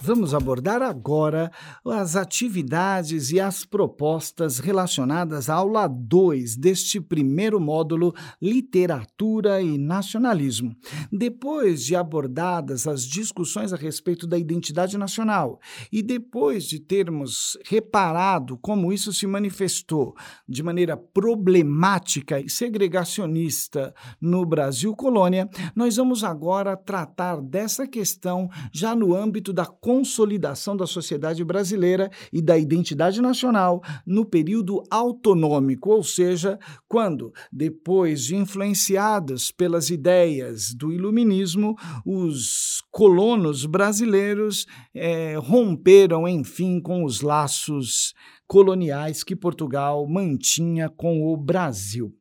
Vamos 0.06 0.34
abordar 0.34 0.82
agora 0.82 1.50
as 1.84 2.14
atividades 2.14 3.32
e 3.32 3.40
as 3.40 3.64
propostas 3.64 4.60
relacionadas 4.60 5.50
à 5.50 5.54
aula 5.54 5.88
2 5.88 6.54
deste 6.56 7.00
primeiro 7.00 7.58
módulo 7.58 8.14
Literatura 8.40 9.60
e 9.60 9.76
Nacionalismo. 9.76 10.76
Depois 11.10 11.84
de 11.84 11.96
abordadas 11.96 12.86
as 12.86 13.02
discussões 13.02 13.72
a 13.72 13.76
respeito 13.76 14.28
da 14.28 14.38
identidade 14.38 14.96
nacional 14.96 15.58
e 15.90 16.04
depois 16.04 16.66
de 16.66 16.78
termos 16.78 17.58
reparado 17.64 18.56
como 18.58 18.92
isso 18.92 19.12
se 19.12 19.26
manifestou 19.26 20.14
de 20.48 20.62
maneira 20.62 20.96
problemática 20.96 22.38
e 22.38 22.48
segregacionista 22.48 23.92
no 24.20 24.46
Brasil 24.46 24.94
colônia, 24.94 25.50
nós 25.74 25.96
vamos 25.96 26.22
agora 26.22 26.76
tratar 26.76 27.40
dessa 27.40 27.88
questão 27.88 28.48
já 28.72 28.94
no 28.94 29.12
âmbito 29.12 29.52
da 29.52 29.66
consolidação 29.96 30.76
da 30.76 30.86
sociedade 30.86 31.42
brasileira 31.42 32.10
e 32.30 32.42
da 32.42 32.58
identidade 32.58 33.22
nacional 33.22 33.82
no 34.06 34.26
período 34.26 34.82
autonômico, 34.90 35.90
ou 35.90 36.02
seja, 36.02 36.58
quando, 36.86 37.32
depois 37.50 38.24
de 38.24 38.36
influenciados 38.36 39.50
pelas 39.50 39.88
ideias 39.88 40.74
do 40.74 40.92
iluminismo, 40.92 41.74
os 42.04 42.82
colonos 42.90 43.64
brasileiros 43.64 44.66
eh, 44.94 45.36
romperam, 45.38 46.28
enfim, 46.28 46.78
com 46.78 47.02
os 47.02 47.22
laços 47.22 48.12
coloniais 48.46 49.24
que 49.24 49.34
Portugal 49.34 50.06
mantinha 50.06 50.90
com 50.90 51.22
o 51.22 51.36
Brasil. 51.38 52.14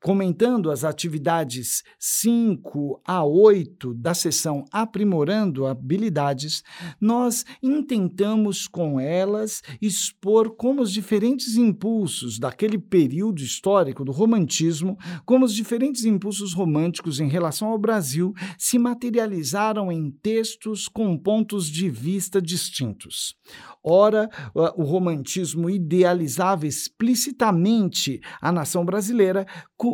Comentando 0.00 0.70
as 0.70 0.84
atividades 0.84 1.82
5 1.98 3.00
a 3.04 3.24
8 3.24 3.94
da 3.94 4.14
sessão 4.14 4.64
Aprimorando 4.70 5.66
Habilidades, 5.66 6.62
nós 7.00 7.44
intentamos 7.62 8.68
com 8.68 9.00
elas 9.00 9.62
expor 9.80 10.54
como 10.56 10.82
os 10.82 10.92
diferentes 10.92 11.56
impulsos 11.56 12.38
daquele 12.38 12.78
período 12.78 13.40
histórico 13.40 14.04
do 14.04 14.12
romantismo, 14.12 14.96
como 15.24 15.44
os 15.44 15.54
diferentes 15.54 16.04
impulsos 16.04 16.52
românticos 16.52 17.20
em 17.20 17.28
relação 17.28 17.68
ao 17.68 17.78
Brasil 17.78 18.32
se 18.58 18.78
materializaram 18.78 19.90
em 19.90 20.10
textos 20.10 20.88
com 20.88 21.16
pontos 21.18 21.66
de 21.68 21.88
vista 21.88 22.40
distintos. 22.40 23.34
Ora, 23.82 24.28
o 24.76 24.82
romantismo 24.82 25.70
idealizava 25.70 26.66
explicitamente 26.66 28.20
a 28.40 28.50
nação 28.50 28.84
brasileira, 28.84 29.45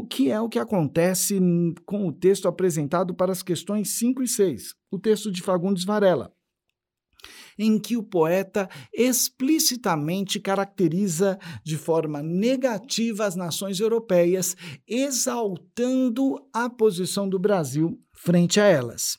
que 0.08 0.30
é 0.30 0.40
o 0.40 0.48
que 0.48 0.58
acontece 0.58 1.38
com 1.84 2.06
o 2.06 2.12
texto 2.12 2.48
apresentado 2.48 3.14
para 3.14 3.32
as 3.32 3.42
questões 3.42 3.98
5 3.98 4.22
e 4.22 4.28
6, 4.28 4.74
o 4.90 4.98
texto 4.98 5.30
de 5.30 5.42
Fagundes 5.42 5.84
Varela 5.84 6.32
em 7.58 7.78
que 7.78 7.96
o 7.96 8.02
poeta 8.02 8.68
explicitamente 8.92 10.40
caracteriza 10.40 11.38
de 11.64 11.76
forma 11.76 12.22
negativa 12.22 13.24
as 13.24 13.36
nações 13.36 13.80
europeias, 13.80 14.56
exaltando 14.86 16.36
a 16.52 16.68
posição 16.68 17.28
do 17.28 17.38
Brasil 17.38 17.98
frente 18.12 18.60
a 18.60 18.64
elas. 18.64 19.18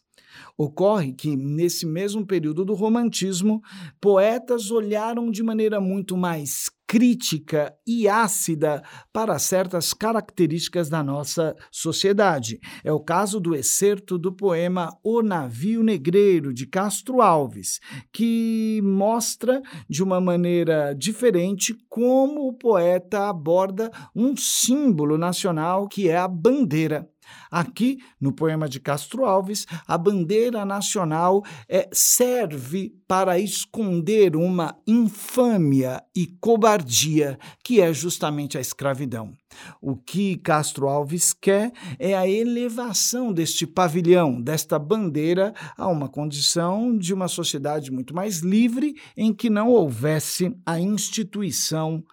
Ocorre 0.58 1.14
que, 1.14 1.36
nesse 1.36 1.86
mesmo 1.86 2.26
período 2.26 2.66
do 2.66 2.74
romantismo, 2.74 3.62
poetas 4.02 4.72
olharam 4.72 5.30
de 5.30 5.44
maneira 5.44 5.80
muito 5.80 6.18
mais 6.18 6.70
crítica 6.94 7.76
e 7.88 8.08
ácida 8.08 8.84
para 9.12 9.40
certas 9.40 9.96
características 9.96 10.90
da 10.90 11.02
nossa 11.02 11.56
sociedade. 11.72 12.60
É 12.84 12.94
o 12.94 13.00
caso 13.00 13.40
do 13.40 13.56
excerto 13.56 14.16
do 14.16 14.32
poema 14.32 14.96
O 15.04 15.24
Navio 15.24 15.82
Negreiro, 15.82 16.54
de 16.54 16.68
Castro 16.68 17.20
Alves, 17.20 17.80
que 18.14 18.80
mostra 18.84 19.60
de 19.90 20.04
uma 20.04 20.22
maneira 20.22 20.94
diferente 20.94 21.76
como 21.90 22.48
o 22.48 22.54
poeta 22.54 23.28
aborda 23.28 23.90
um 24.16 24.38
símbolo 24.38 25.18
nacional 25.18 25.88
que 25.88 26.08
é 26.08 26.18
a 26.18 26.28
bandeira. 26.28 27.10
Aqui, 27.52 28.00
no 28.20 28.32
poema 28.34 28.68
de 28.68 28.80
Castro 28.80 29.26
Alves, 29.26 29.66
a 29.88 29.98
bandeira 29.98 30.66
nacional 30.66 31.44
é, 31.68 31.90
serve 31.92 32.94
para 33.08 33.38
esconder 33.40 34.36
uma 34.36 34.76
infâmia 34.88 36.02
e 36.16 36.28
cobardia 36.40 37.38
que 37.64 37.80
é 37.80 37.94
justamente 37.94 38.58
a 38.58 38.62
escravidão. 38.62 39.34
O 39.82 39.96
que 39.96 40.38
Castro 40.38 40.88
Alves 40.88 41.34
quer 41.34 41.72
é 42.00 42.16
a 42.16 42.28
elevação 42.28 43.32
deste 43.32 43.68
pavilhão, 43.68 44.42
desta 44.42 44.80
bandeira, 44.80 45.54
a 45.78 45.88
uma 45.88 46.10
condição 46.10 46.98
de 46.98 47.14
uma 47.14 47.28
sociedade 47.28 47.92
muito 47.92 48.16
mais 48.16 48.40
livre 48.40 48.96
em 49.16 49.34
que 49.34 49.50
não 49.50 49.70
houvesse 49.70 50.56
a 50.66 50.80
instituição, 50.80 52.04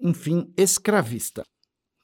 enfim, 0.00 0.52
escravista 0.56 1.42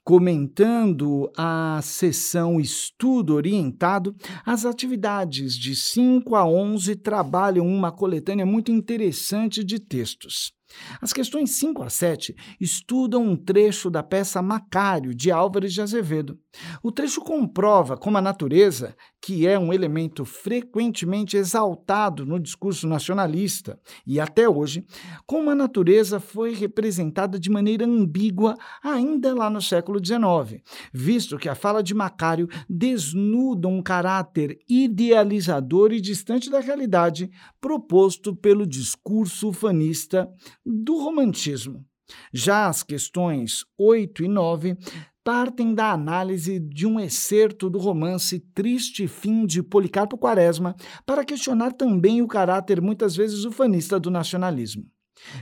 comentando 0.07 1.29
a 1.37 1.81
sessão 1.83 2.61
Estudo 2.61 3.35
Orientado, 3.35 4.15
as 4.45 4.65
atividades 4.65 5.59
de 5.59 5.75
5 5.75 6.37
a 6.37 6.47
11 6.47 6.95
trabalham 6.95 7.67
uma 7.67 7.91
coletânea 7.91 8.47
muito 8.47 8.71
interessante 8.71 9.65
de 9.65 9.81
textos. 9.81 10.56
As 11.01 11.13
questões 11.13 11.59
5 11.59 11.83
a 11.83 11.91
7 11.91 12.35
estudam 12.61 13.23
um 13.23 13.37
trecho 13.37 13.91
da 13.91 14.03
peça 14.03 14.43
Macário, 14.43 15.15
de 15.15 15.31
Álvares 15.31 15.73
de 15.73 15.81
Azevedo. 15.81 16.39
O 16.83 16.91
trecho 16.91 17.21
comprova 17.21 17.97
como 17.97 18.19
a 18.19 18.23
natureza, 18.23 18.97
que 19.21 19.47
é 19.47 19.59
um 19.59 19.73
elemento 19.73 20.25
frequentemente 20.25 21.37
exaltado 21.37 22.25
no 22.25 22.39
discurso 22.41 22.87
nacionalista 22.87 23.79
e 24.07 24.19
até 24.21 24.49
hoje, 24.49 24.85
como 25.27 25.51
a 25.51 25.55
natureza 25.55 26.19
foi 26.19 26.55
representada 26.55 27.39
de 27.39 27.51
maneira 27.51 27.85
ambígua 27.85 28.57
ainda 28.83 29.35
lá 29.35 29.51
no 29.51 29.61
século 29.61 30.01
XIX, 30.05 30.63
visto 30.93 31.39
que 31.39 31.49
a 31.49 31.55
fala 31.55 31.83
de 31.83 31.95
Macário 31.95 32.49
desnuda 32.69 33.69
um 33.69 33.83
caráter 33.83 34.59
idealizador 34.69 35.93
e 35.93 36.01
distante 36.01 36.51
da 36.51 36.61
realidade 36.61 37.31
proposto 37.61 38.35
pelo 38.35 38.67
discurso 38.67 39.49
ufanista 39.49 40.29
do 40.67 40.99
romantismo. 40.99 41.87
Já 42.33 42.67
as 42.67 42.83
questões 42.83 43.65
8 43.79 44.25
e 44.25 44.29
9 44.29 44.77
partem 45.25 45.75
da 45.75 45.91
análise 45.91 46.61
de 46.61 46.87
um 46.87 47.01
excerto 47.01 47.69
do 47.69 47.79
romance 47.79 48.39
Triste 48.55 49.09
Fim 49.09 49.45
de 49.45 49.63
Policarpo 49.63 50.17
Quaresma 50.17 50.77
para 51.05 51.25
questionar 51.25 51.73
também 51.73 52.23
o 52.23 52.29
caráter 52.29 52.81
muitas 52.81 53.17
vezes 53.17 53.45
ufanista 53.45 53.99
do 53.99 54.11
nacionalismo. 54.11 54.85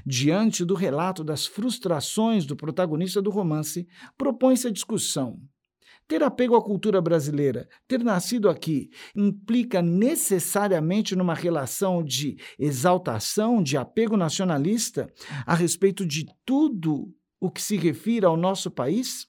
Diante 0.06 0.64
do 0.64 0.74
relato 0.74 1.24
das 1.24 1.46
frustrações 1.46 2.46
do 2.46 2.56
protagonista 2.56 3.20
do 3.20 3.30
romance, 3.30 3.86
propõe-se 4.16 4.68
a 4.68 4.70
discussão 4.70 5.38
ter 6.06 6.22
apego 6.22 6.54
à 6.54 6.62
cultura 6.62 7.00
brasileira, 7.00 7.68
ter 7.88 8.02
nascido 8.02 8.48
aqui, 8.48 8.90
implica 9.14 9.80
necessariamente 9.80 11.16
numa 11.16 11.34
relação 11.34 12.02
de 12.02 12.36
exaltação, 12.58 13.62
de 13.62 13.76
apego 13.76 14.16
nacionalista 14.16 15.12
a 15.46 15.54
respeito 15.54 16.04
de 16.06 16.26
tudo 16.44 17.12
o 17.40 17.50
que 17.50 17.60
se 17.60 17.76
refira 17.76 18.28
ao 18.28 18.36
nosso 18.36 18.70
país? 18.70 19.26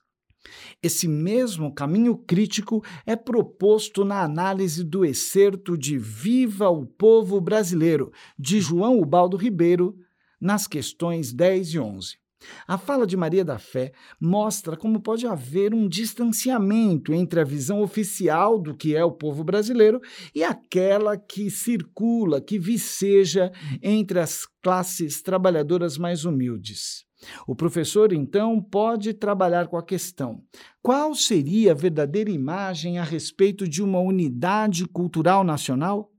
Esse 0.82 1.08
mesmo 1.08 1.74
caminho 1.74 2.16
crítico 2.16 2.84
é 3.06 3.16
proposto 3.16 4.06
na 4.06 4.22
análise 4.22 4.84
do 4.84 5.04
excerto 5.04 5.78
de 5.78 5.98
Viva 5.98 6.70
o 6.70 6.86
Povo 6.86 7.42
Brasileiro, 7.42 8.12
de 8.38 8.60
João 8.60 9.00
Ubaldo 9.00 9.38
Ribeiro, 9.38 9.98
nas 10.40 10.68
questões 10.68 11.34
10 11.34 11.74
e 11.74 11.80
11. 11.80 12.25
A 12.68 12.78
fala 12.78 13.06
de 13.06 13.16
Maria 13.16 13.46
da 13.46 13.58
Fé 13.58 13.92
mostra 14.20 14.76
como 14.76 15.00
pode 15.00 15.26
haver 15.26 15.74
um 15.74 15.88
distanciamento 15.88 17.14
entre 17.14 17.40
a 17.40 17.44
visão 17.44 17.82
oficial 17.82 18.60
do 18.60 18.76
que 18.76 18.96
é 18.96 19.04
o 19.04 19.12
povo 19.12 19.44
brasileiro 19.44 20.02
e 20.34 20.44
aquela 20.44 21.18
que 21.18 21.50
circula, 21.50 22.42
que 22.42 22.60
viceja 22.60 23.52
entre 23.82 24.20
as 24.20 24.46
classes 24.62 25.22
trabalhadoras 25.22 25.98
mais 25.98 26.26
humildes. 26.26 27.06
O 27.48 27.56
professor, 27.56 28.12
então, 28.12 28.62
pode 28.62 29.14
trabalhar 29.14 29.68
com 29.68 29.78
a 29.78 29.86
questão: 29.86 30.44
qual 30.82 31.16
seria 31.16 31.72
a 31.72 31.76
verdadeira 31.76 32.30
imagem 32.30 33.00
a 33.00 33.04
respeito 33.04 33.68
de 33.68 33.82
uma 33.82 34.00
unidade 34.00 34.86
cultural 34.88 35.44
nacional? 35.44 36.12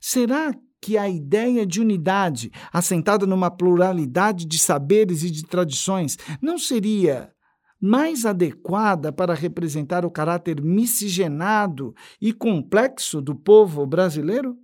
Será 0.00 0.52
que 0.82 0.98
a 0.98 1.08
ideia 1.08 1.64
de 1.64 1.80
unidade, 1.80 2.50
assentada 2.72 3.24
numa 3.24 3.48
pluralidade 3.48 4.44
de 4.44 4.58
saberes 4.58 5.22
e 5.22 5.30
de 5.30 5.44
tradições, 5.44 6.18
não 6.42 6.58
seria 6.58 7.30
mais 7.80 8.26
adequada 8.26 9.12
para 9.12 9.32
representar 9.32 10.04
o 10.04 10.10
caráter 10.10 10.60
miscigenado 10.60 11.94
e 12.20 12.32
complexo 12.32 13.22
do 13.22 13.34
povo 13.34 13.86
brasileiro? 13.86 14.56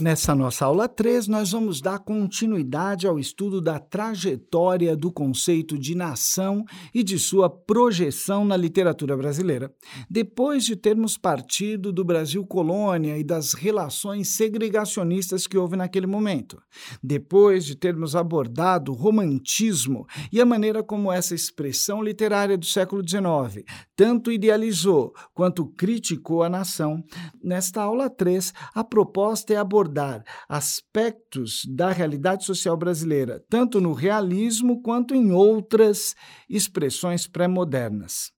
Nessa 0.00 0.34
nossa 0.34 0.64
aula 0.64 0.88
3, 0.88 1.28
nós 1.28 1.52
vamos 1.52 1.82
dar 1.82 1.98
continuidade 1.98 3.06
ao 3.06 3.18
estudo 3.18 3.60
da 3.60 3.78
trajetória 3.78 4.96
do 4.96 5.12
conceito 5.12 5.78
de 5.78 5.94
nação 5.94 6.64
e 6.94 7.02
de 7.02 7.18
sua 7.18 7.50
projeção 7.50 8.42
na 8.42 8.56
literatura 8.56 9.14
brasileira. 9.14 9.70
Depois 10.08 10.64
de 10.64 10.74
termos 10.74 11.18
partido 11.18 11.92
do 11.92 12.02
Brasil 12.02 12.46
colônia 12.46 13.18
e 13.18 13.22
das 13.22 13.52
relações 13.52 14.28
segregacionistas 14.28 15.46
que 15.46 15.58
houve 15.58 15.76
naquele 15.76 16.06
momento, 16.06 16.62
depois 17.02 17.66
de 17.66 17.76
termos 17.76 18.16
abordado 18.16 18.92
o 18.92 18.94
romantismo 18.96 20.06
e 20.32 20.40
a 20.40 20.46
maneira 20.46 20.82
como 20.82 21.12
essa 21.12 21.34
expressão 21.34 22.02
literária 22.02 22.56
do 22.56 22.64
século 22.64 23.06
XIX 23.06 23.66
tanto 24.00 24.32
idealizou 24.32 25.12
quanto 25.34 25.66
criticou 25.66 26.42
a 26.42 26.48
nação, 26.48 27.04
nesta 27.44 27.82
aula 27.82 28.08
3, 28.08 28.50
a 28.74 28.82
proposta 28.82 29.52
é 29.52 29.56
abordar 29.56 30.24
aspectos 30.48 31.66
da 31.68 31.92
realidade 31.92 32.46
social 32.46 32.78
brasileira, 32.78 33.44
tanto 33.50 33.78
no 33.78 33.92
realismo 33.92 34.80
quanto 34.80 35.14
em 35.14 35.32
outras 35.32 36.14
expressões 36.48 37.26
pré-modernas. 37.26 38.32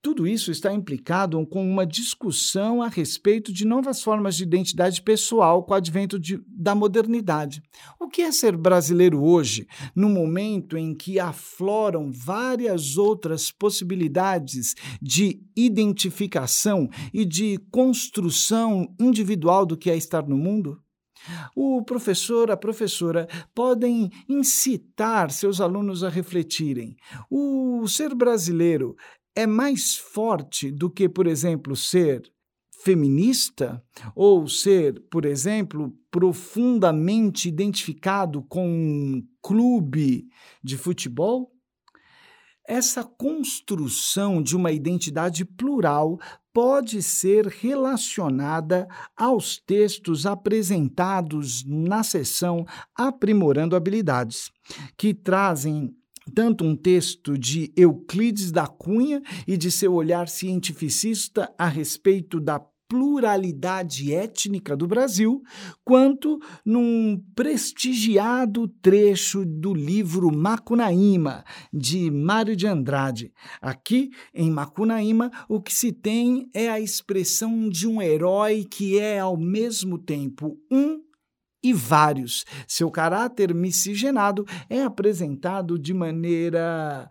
Tudo 0.00 0.28
isso 0.28 0.52
está 0.52 0.72
implicado 0.72 1.44
com 1.46 1.68
uma 1.68 1.84
discussão 1.84 2.80
a 2.80 2.88
respeito 2.88 3.52
de 3.52 3.66
novas 3.66 4.00
formas 4.00 4.36
de 4.36 4.44
identidade 4.44 5.02
pessoal 5.02 5.64
com 5.64 5.72
o 5.72 5.76
advento 5.76 6.20
de, 6.20 6.40
da 6.46 6.72
modernidade. 6.72 7.60
O 7.98 8.08
que 8.08 8.22
é 8.22 8.30
ser 8.30 8.56
brasileiro 8.56 9.20
hoje, 9.20 9.66
no 9.96 10.08
momento 10.08 10.78
em 10.78 10.94
que 10.94 11.18
afloram 11.18 12.12
várias 12.12 12.96
outras 12.96 13.50
possibilidades 13.50 14.76
de 15.02 15.42
identificação 15.56 16.88
e 17.12 17.24
de 17.24 17.58
construção 17.72 18.94
individual 19.00 19.66
do 19.66 19.76
que 19.76 19.90
é 19.90 19.96
estar 19.96 20.28
no 20.28 20.36
mundo? 20.36 20.80
O 21.54 21.82
professor, 21.82 22.50
a 22.50 22.56
professora 22.56 23.28
podem 23.54 24.10
incitar 24.28 25.30
seus 25.30 25.60
alunos 25.60 26.04
a 26.04 26.08
refletirem. 26.08 26.96
O 27.30 27.86
ser 27.88 28.14
brasileiro 28.14 28.96
é 29.38 29.46
mais 29.46 29.94
forte 29.94 30.68
do 30.68 30.90
que, 30.90 31.08
por 31.08 31.24
exemplo, 31.28 31.76
ser 31.76 32.22
feminista 32.82 33.80
ou 34.12 34.48
ser, 34.48 35.00
por 35.08 35.24
exemplo, 35.24 35.96
profundamente 36.10 37.48
identificado 37.48 38.42
com 38.42 38.68
um 38.68 39.22
clube 39.40 40.26
de 40.60 40.76
futebol? 40.76 41.52
Essa 42.66 43.04
construção 43.04 44.42
de 44.42 44.56
uma 44.56 44.72
identidade 44.72 45.44
plural 45.44 46.18
pode 46.52 47.00
ser 47.00 47.46
relacionada 47.46 48.88
aos 49.16 49.56
textos 49.56 50.26
apresentados 50.26 51.64
na 51.64 52.02
sessão 52.02 52.66
Aprimorando 52.92 53.76
Habilidades, 53.76 54.50
que 54.96 55.14
trazem 55.14 55.94
tanto 56.28 56.64
um 56.64 56.76
texto 56.76 57.36
de 57.38 57.72
Euclides 57.76 58.52
da 58.52 58.66
Cunha 58.66 59.22
e 59.46 59.56
de 59.56 59.70
seu 59.70 59.94
olhar 59.94 60.28
cientificista 60.28 61.52
a 61.58 61.66
respeito 61.66 62.38
da 62.40 62.60
pluralidade 62.88 64.14
étnica 64.14 64.74
do 64.74 64.86
Brasil, 64.86 65.42
quanto 65.84 66.40
num 66.64 67.22
prestigiado 67.36 68.66
trecho 68.80 69.44
do 69.44 69.74
livro 69.74 70.34
Macunaíma, 70.34 71.44
de 71.72 72.10
Mário 72.10 72.56
de 72.56 72.66
Andrade. 72.66 73.32
Aqui, 73.60 74.10
em 74.34 74.50
Macunaíma, 74.50 75.30
o 75.48 75.60
que 75.60 75.72
se 75.72 75.92
tem 75.92 76.48
é 76.54 76.70
a 76.70 76.80
expressão 76.80 77.68
de 77.68 77.86
um 77.86 78.00
herói 78.00 78.64
que 78.64 78.98
é, 78.98 79.18
ao 79.18 79.36
mesmo 79.36 79.98
tempo, 79.98 80.58
um 80.70 81.07
e 81.62 81.72
vários. 81.72 82.44
Seu 82.66 82.90
caráter 82.90 83.54
miscigenado 83.54 84.44
é 84.68 84.82
apresentado 84.82 85.78
de 85.78 85.92
maneira 85.92 87.08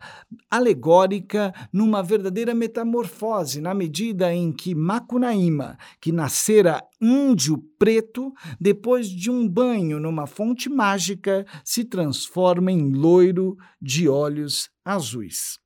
alegórica 0.49 1.53
numa 1.71 2.01
verdadeira 2.01 2.53
metamorfose, 2.53 3.61
na 3.61 3.73
medida 3.73 4.33
em 4.33 4.51
que 4.51 4.73
Macunaíma, 4.73 5.77
que 5.99 6.11
nascera 6.11 6.81
índio 7.01 7.57
preto, 7.77 8.33
depois 8.59 9.09
de 9.09 9.29
um 9.29 9.47
banho 9.47 9.99
numa 9.99 10.25
fonte 10.25 10.69
mágica, 10.69 11.45
se 11.63 11.83
transforma 11.83 12.71
em 12.71 12.91
loiro 12.91 13.57
de 13.81 14.07
olhos 14.07 14.69
azuis. 14.83 15.59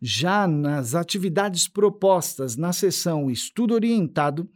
Já 0.00 0.46
nas 0.46 0.94
atividades 0.94 1.66
propostas 1.66 2.56
na 2.56 2.72
sessão 2.72 3.30
Estudo 3.30 3.74
Orientado, 3.74 4.48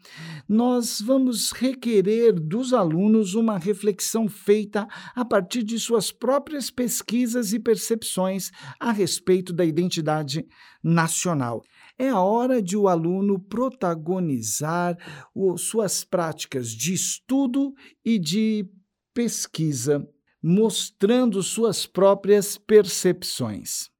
nós 0.49 1.01
vamos 1.01 1.53
requerer 1.53 2.33
dos 2.33 2.73
alunos 2.73 3.35
uma 3.35 3.59
reflexão 3.59 4.29
feita 4.29 4.87
a 5.15 5.25
partir 5.25 5.63
de 5.63 5.79
suas 5.79 6.13
próprias 6.13 6.71
pesquisas 6.71 7.53
e 7.53 7.59
percepções 7.59 8.51
a 8.79 8.93
respeito 8.93 9.53
da 9.53 9.65
identidade 9.65 10.47
nacional. 10.83 11.63
É 11.99 12.09
a 12.09 12.21
hora 12.21 12.63
de 12.63 12.77
o 12.77 12.89
aluno 12.89 13.39
protagonizar 13.39 14.97
o, 15.35 15.57
suas 15.57 16.05
práticas 16.05 16.71
de 16.71 16.95
estudo 16.95 17.75
e 18.05 18.19
de 18.19 18.69
pesquisa, 19.15 20.07
mostrando 20.43 21.43
suas 21.43 21.87
próprias 21.87 22.57
percepções. 22.57 23.92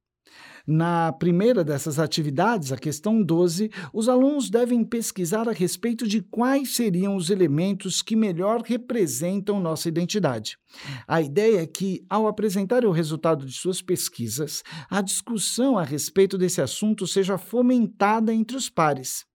Na 0.65 1.11
primeira 1.11 1.61
dessas 1.61 1.99
atividades, 1.99 2.71
a 2.71 2.77
questão 2.77 3.21
12, 3.21 3.69
os 3.93 4.07
alunos 4.07 4.49
devem 4.49 4.81
pesquisar 4.81 5.49
a 5.49 5.51
respeito 5.51 6.07
de 6.07 6.21
quais 6.21 6.75
seriam 6.75 7.17
os 7.17 7.29
elementos 7.29 8.01
que 8.01 8.15
melhor 8.15 8.61
representam 8.61 9.59
nossa 9.59 9.89
identidade. 9.89 10.57
A 11.05 11.21
ideia 11.21 11.63
é 11.63 11.67
que, 11.67 12.05
ao 12.09 12.27
apresentar 12.27 12.85
o 12.85 12.91
resultado 12.91 13.45
de 13.45 13.51
suas 13.51 13.81
pesquisas, 13.81 14.63
a 14.89 15.01
discussão 15.01 15.77
a 15.77 15.83
respeito 15.83 16.37
desse 16.37 16.61
assunto 16.61 17.05
seja 17.05 17.37
fomentada 17.37 18.33
entre 18.33 18.55
os 18.55 18.69
pares. 18.69 19.25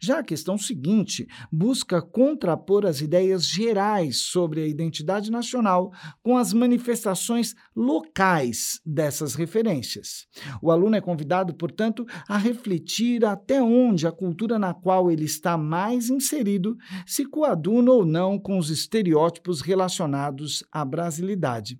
Já 0.00 0.18
a 0.18 0.24
questão 0.24 0.58
seguinte 0.58 1.26
busca 1.50 2.00
contrapor 2.02 2.86
as 2.86 3.00
ideias 3.00 3.46
gerais 3.46 4.18
sobre 4.18 4.62
a 4.62 4.66
identidade 4.66 5.30
nacional 5.30 5.92
com 6.22 6.36
as 6.36 6.52
manifestações 6.52 7.54
locais 7.74 8.80
dessas 8.84 9.34
referências. 9.34 10.26
O 10.62 10.70
aluno 10.70 10.96
é 10.96 11.00
convidado, 11.00 11.54
portanto, 11.54 12.06
a 12.28 12.36
refletir 12.36 13.24
até 13.24 13.62
onde 13.62 14.06
a 14.06 14.12
cultura 14.12 14.58
na 14.58 14.74
qual 14.74 15.10
ele 15.10 15.24
está 15.24 15.56
mais 15.56 16.10
inserido 16.10 16.76
se 17.06 17.24
coaduna 17.24 17.90
ou 17.90 18.04
não 18.04 18.38
com 18.38 18.58
os 18.58 18.70
estereótipos 18.70 19.60
relacionados 19.60 20.64
à 20.70 20.84
brasilidade. 20.84 21.78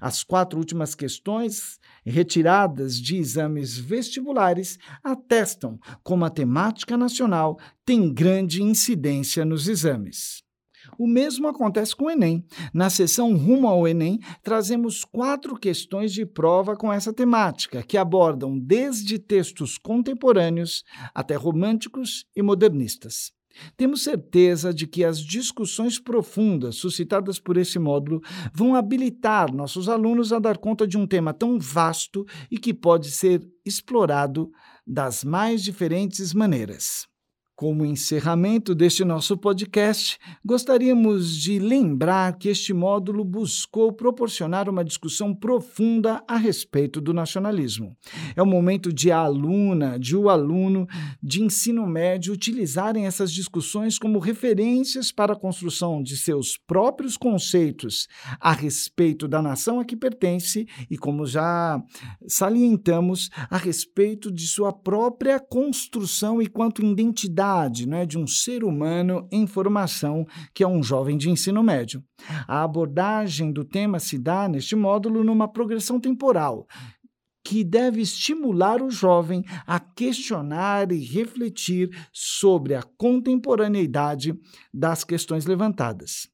As 0.00 0.22
quatro 0.22 0.58
últimas 0.58 0.94
questões 0.94 1.78
retiradas 2.04 3.00
de 3.00 3.16
exames 3.16 3.78
vestibulares 3.78 4.78
atestam 5.02 5.78
como 6.02 6.24
a 6.24 6.30
temática 6.30 6.96
nacional 6.96 7.58
tem 7.84 8.12
grande 8.12 8.62
incidência 8.62 9.44
nos 9.44 9.68
exames. 9.68 10.42
O 10.98 11.06
mesmo 11.06 11.46
acontece 11.48 11.94
com 11.94 12.06
o 12.06 12.10
Enem. 12.10 12.44
Na 12.72 12.90
sessão 12.90 13.36
Rumo 13.36 13.68
ao 13.68 13.86
Enem, 13.86 14.18
trazemos 14.42 15.04
quatro 15.04 15.56
questões 15.56 16.12
de 16.12 16.26
prova 16.26 16.76
com 16.76 16.92
essa 16.92 17.12
temática, 17.12 17.82
que 17.82 17.96
abordam 17.96 18.58
desde 18.58 19.18
textos 19.18 19.78
contemporâneos 19.78 20.84
até 21.14 21.34
românticos 21.34 22.26
e 22.34 22.42
modernistas. 22.42 23.32
Temos 23.76 24.02
certeza 24.02 24.72
de 24.72 24.86
que 24.86 25.04
as 25.04 25.18
discussões 25.18 25.98
profundas 25.98 26.76
suscitadas 26.76 27.38
por 27.38 27.56
esse 27.56 27.78
módulo 27.78 28.20
vão 28.52 28.74
habilitar 28.74 29.52
nossos 29.52 29.88
alunos 29.88 30.32
a 30.32 30.38
dar 30.38 30.58
conta 30.58 30.86
de 30.86 30.96
um 30.96 31.06
tema 31.06 31.32
tão 31.32 31.58
vasto 31.58 32.26
e 32.50 32.58
que 32.58 32.72
pode 32.74 33.10
ser 33.10 33.46
explorado 33.64 34.50
das 34.86 35.24
mais 35.24 35.62
diferentes 35.62 36.32
maneiras. 36.34 37.11
Como 37.62 37.86
encerramento 37.86 38.74
deste 38.74 39.04
nosso 39.04 39.38
podcast, 39.38 40.18
gostaríamos 40.44 41.36
de 41.36 41.60
lembrar 41.60 42.36
que 42.36 42.48
este 42.48 42.74
módulo 42.74 43.24
buscou 43.24 43.92
proporcionar 43.92 44.68
uma 44.68 44.84
discussão 44.84 45.32
profunda 45.32 46.24
a 46.26 46.36
respeito 46.36 47.00
do 47.00 47.14
nacionalismo. 47.14 47.96
É 48.34 48.42
o 48.42 48.46
momento 48.46 48.92
de 48.92 49.12
a 49.12 49.18
aluna, 49.18 49.96
de 49.96 50.16
o 50.16 50.28
aluno 50.28 50.88
de 51.22 51.40
ensino 51.40 51.86
médio 51.86 52.32
utilizarem 52.32 53.06
essas 53.06 53.32
discussões 53.32 53.96
como 53.96 54.18
referências 54.18 55.12
para 55.12 55.34
a 55.34 55.38
construção 55.38 56.02
de 56.02 56.16
seus 56.16 56.58
próprios 56.58 57.16
conceitos 57.16 58.08
a 58.40 58.50
respeito 58.50 59.28
da 59.28 59.40
nação 59.40 59.78
a 59.78 59.84
que 59.84 59.94
pertence 59.94 60.66
e, 60.90 60.98
como 60.98 61.24
já 61.26 61.80
salientamos, 62.26 63.30
a 63.48 63.56
respeito 63.56 64.32
de 64.32 64.48
sua 64.48 64.72
própria 64.72 65.38
construção 65.38 66.42
e 66.42 66.48
quanto 66.48 66.84
né, 67.86 68.06
de 68.06 68.18
um 68.18 68.26
ser 68.26 68.64
humano 68.64 69.28
em 69.30 69.46
formação, 69.46 70.26
que 70.54 70.62
é 70.62 70.68
um 70.68 70.82
jovem 70.82 71.16
de 71.16 71.30
ensino 71.30 71.62
médio. 71.62 72.02
A 72.46 72.62
abordagem 72.62 73.52
do 73.52 73.64
tema 73.64 73.98
se 73.98 74.18
dá 74.18 74.48
neste 74.48 74.74
módulo 74.74 75.22
numa 75.22 75.46
progressão 75.46 76.00
temporal, 76.00 76.66
que 77.44 77.64
deve 77.64 78.00
estimular 78.00 78.80
o 78.82 78.90
jovem 78.90 79.44
a 79.66 79.80
questionar 79.80 80.92
e 80.92 80.98
refletir 81.04 81.90
sobre 82.12 82.74
a 82.74 82.82
contemporaneidade 82.82 84.34
das 84.72 85.04
questões 85.04 85.44
levantadas. 85.44 86.32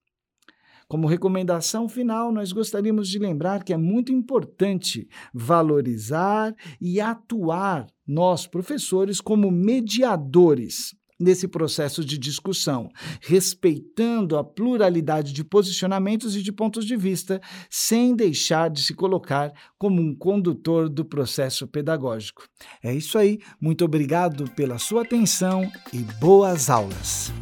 Como 0.89 1.07
recomendação 1.07 1.87
final, 1.87 2.33
nós 2.33 2.51
gostaríamos 2.51 3.11
de 3.11 3.19
lembrar 3.19 3.63
que 3.63 3.75
é 3.75 3.77
muito 3.77 4.11
importante 4.11 5.07
valorizar 5.35 6.55
e 6.81 6.99
atuar 6.99 7.87
nós, 8.07 8.47
professores, 8.47 9.21
como 9.21 9.51
mediadores 9.51 10.97
nesse 11.19 11.49
processo 11.49 12.05
de 12.05 12.17
discussão, 12.17 12.89
respeitando 13.21 14.37
a 14.37 14.45
pluralidade 14.45 15.33
de 15.33 15.43
posicionamentos 15.43 16.37
e 16.37 16.43
de 16.43 16.53
pontos 16.53 16.85
de 16.85 16.97
vista, 16.97 17.41
sem 17.69 18.15
deixar 18.15 18.71
de 18.71 18.83
se 18.83 18.95
colocar 18.95 19.53
como 19.77 20.01
um 20.01 20.15
condutor 20.15 20.89
do 20.89 21.05
processo 21.05 21.67
pedagógico. 21.67 22.45
É 22.83 22.95
isso 22.95 23.19
aí, 23.19 23.39
muito 23.61 23.85
obrigado 23.85 24.49
pela 24.53 24.79
sua 24.79 25.03
atenção 25.03 25.71
e 25.93 25.99
boas 26.21 26.71
aulas. 26.71 27.33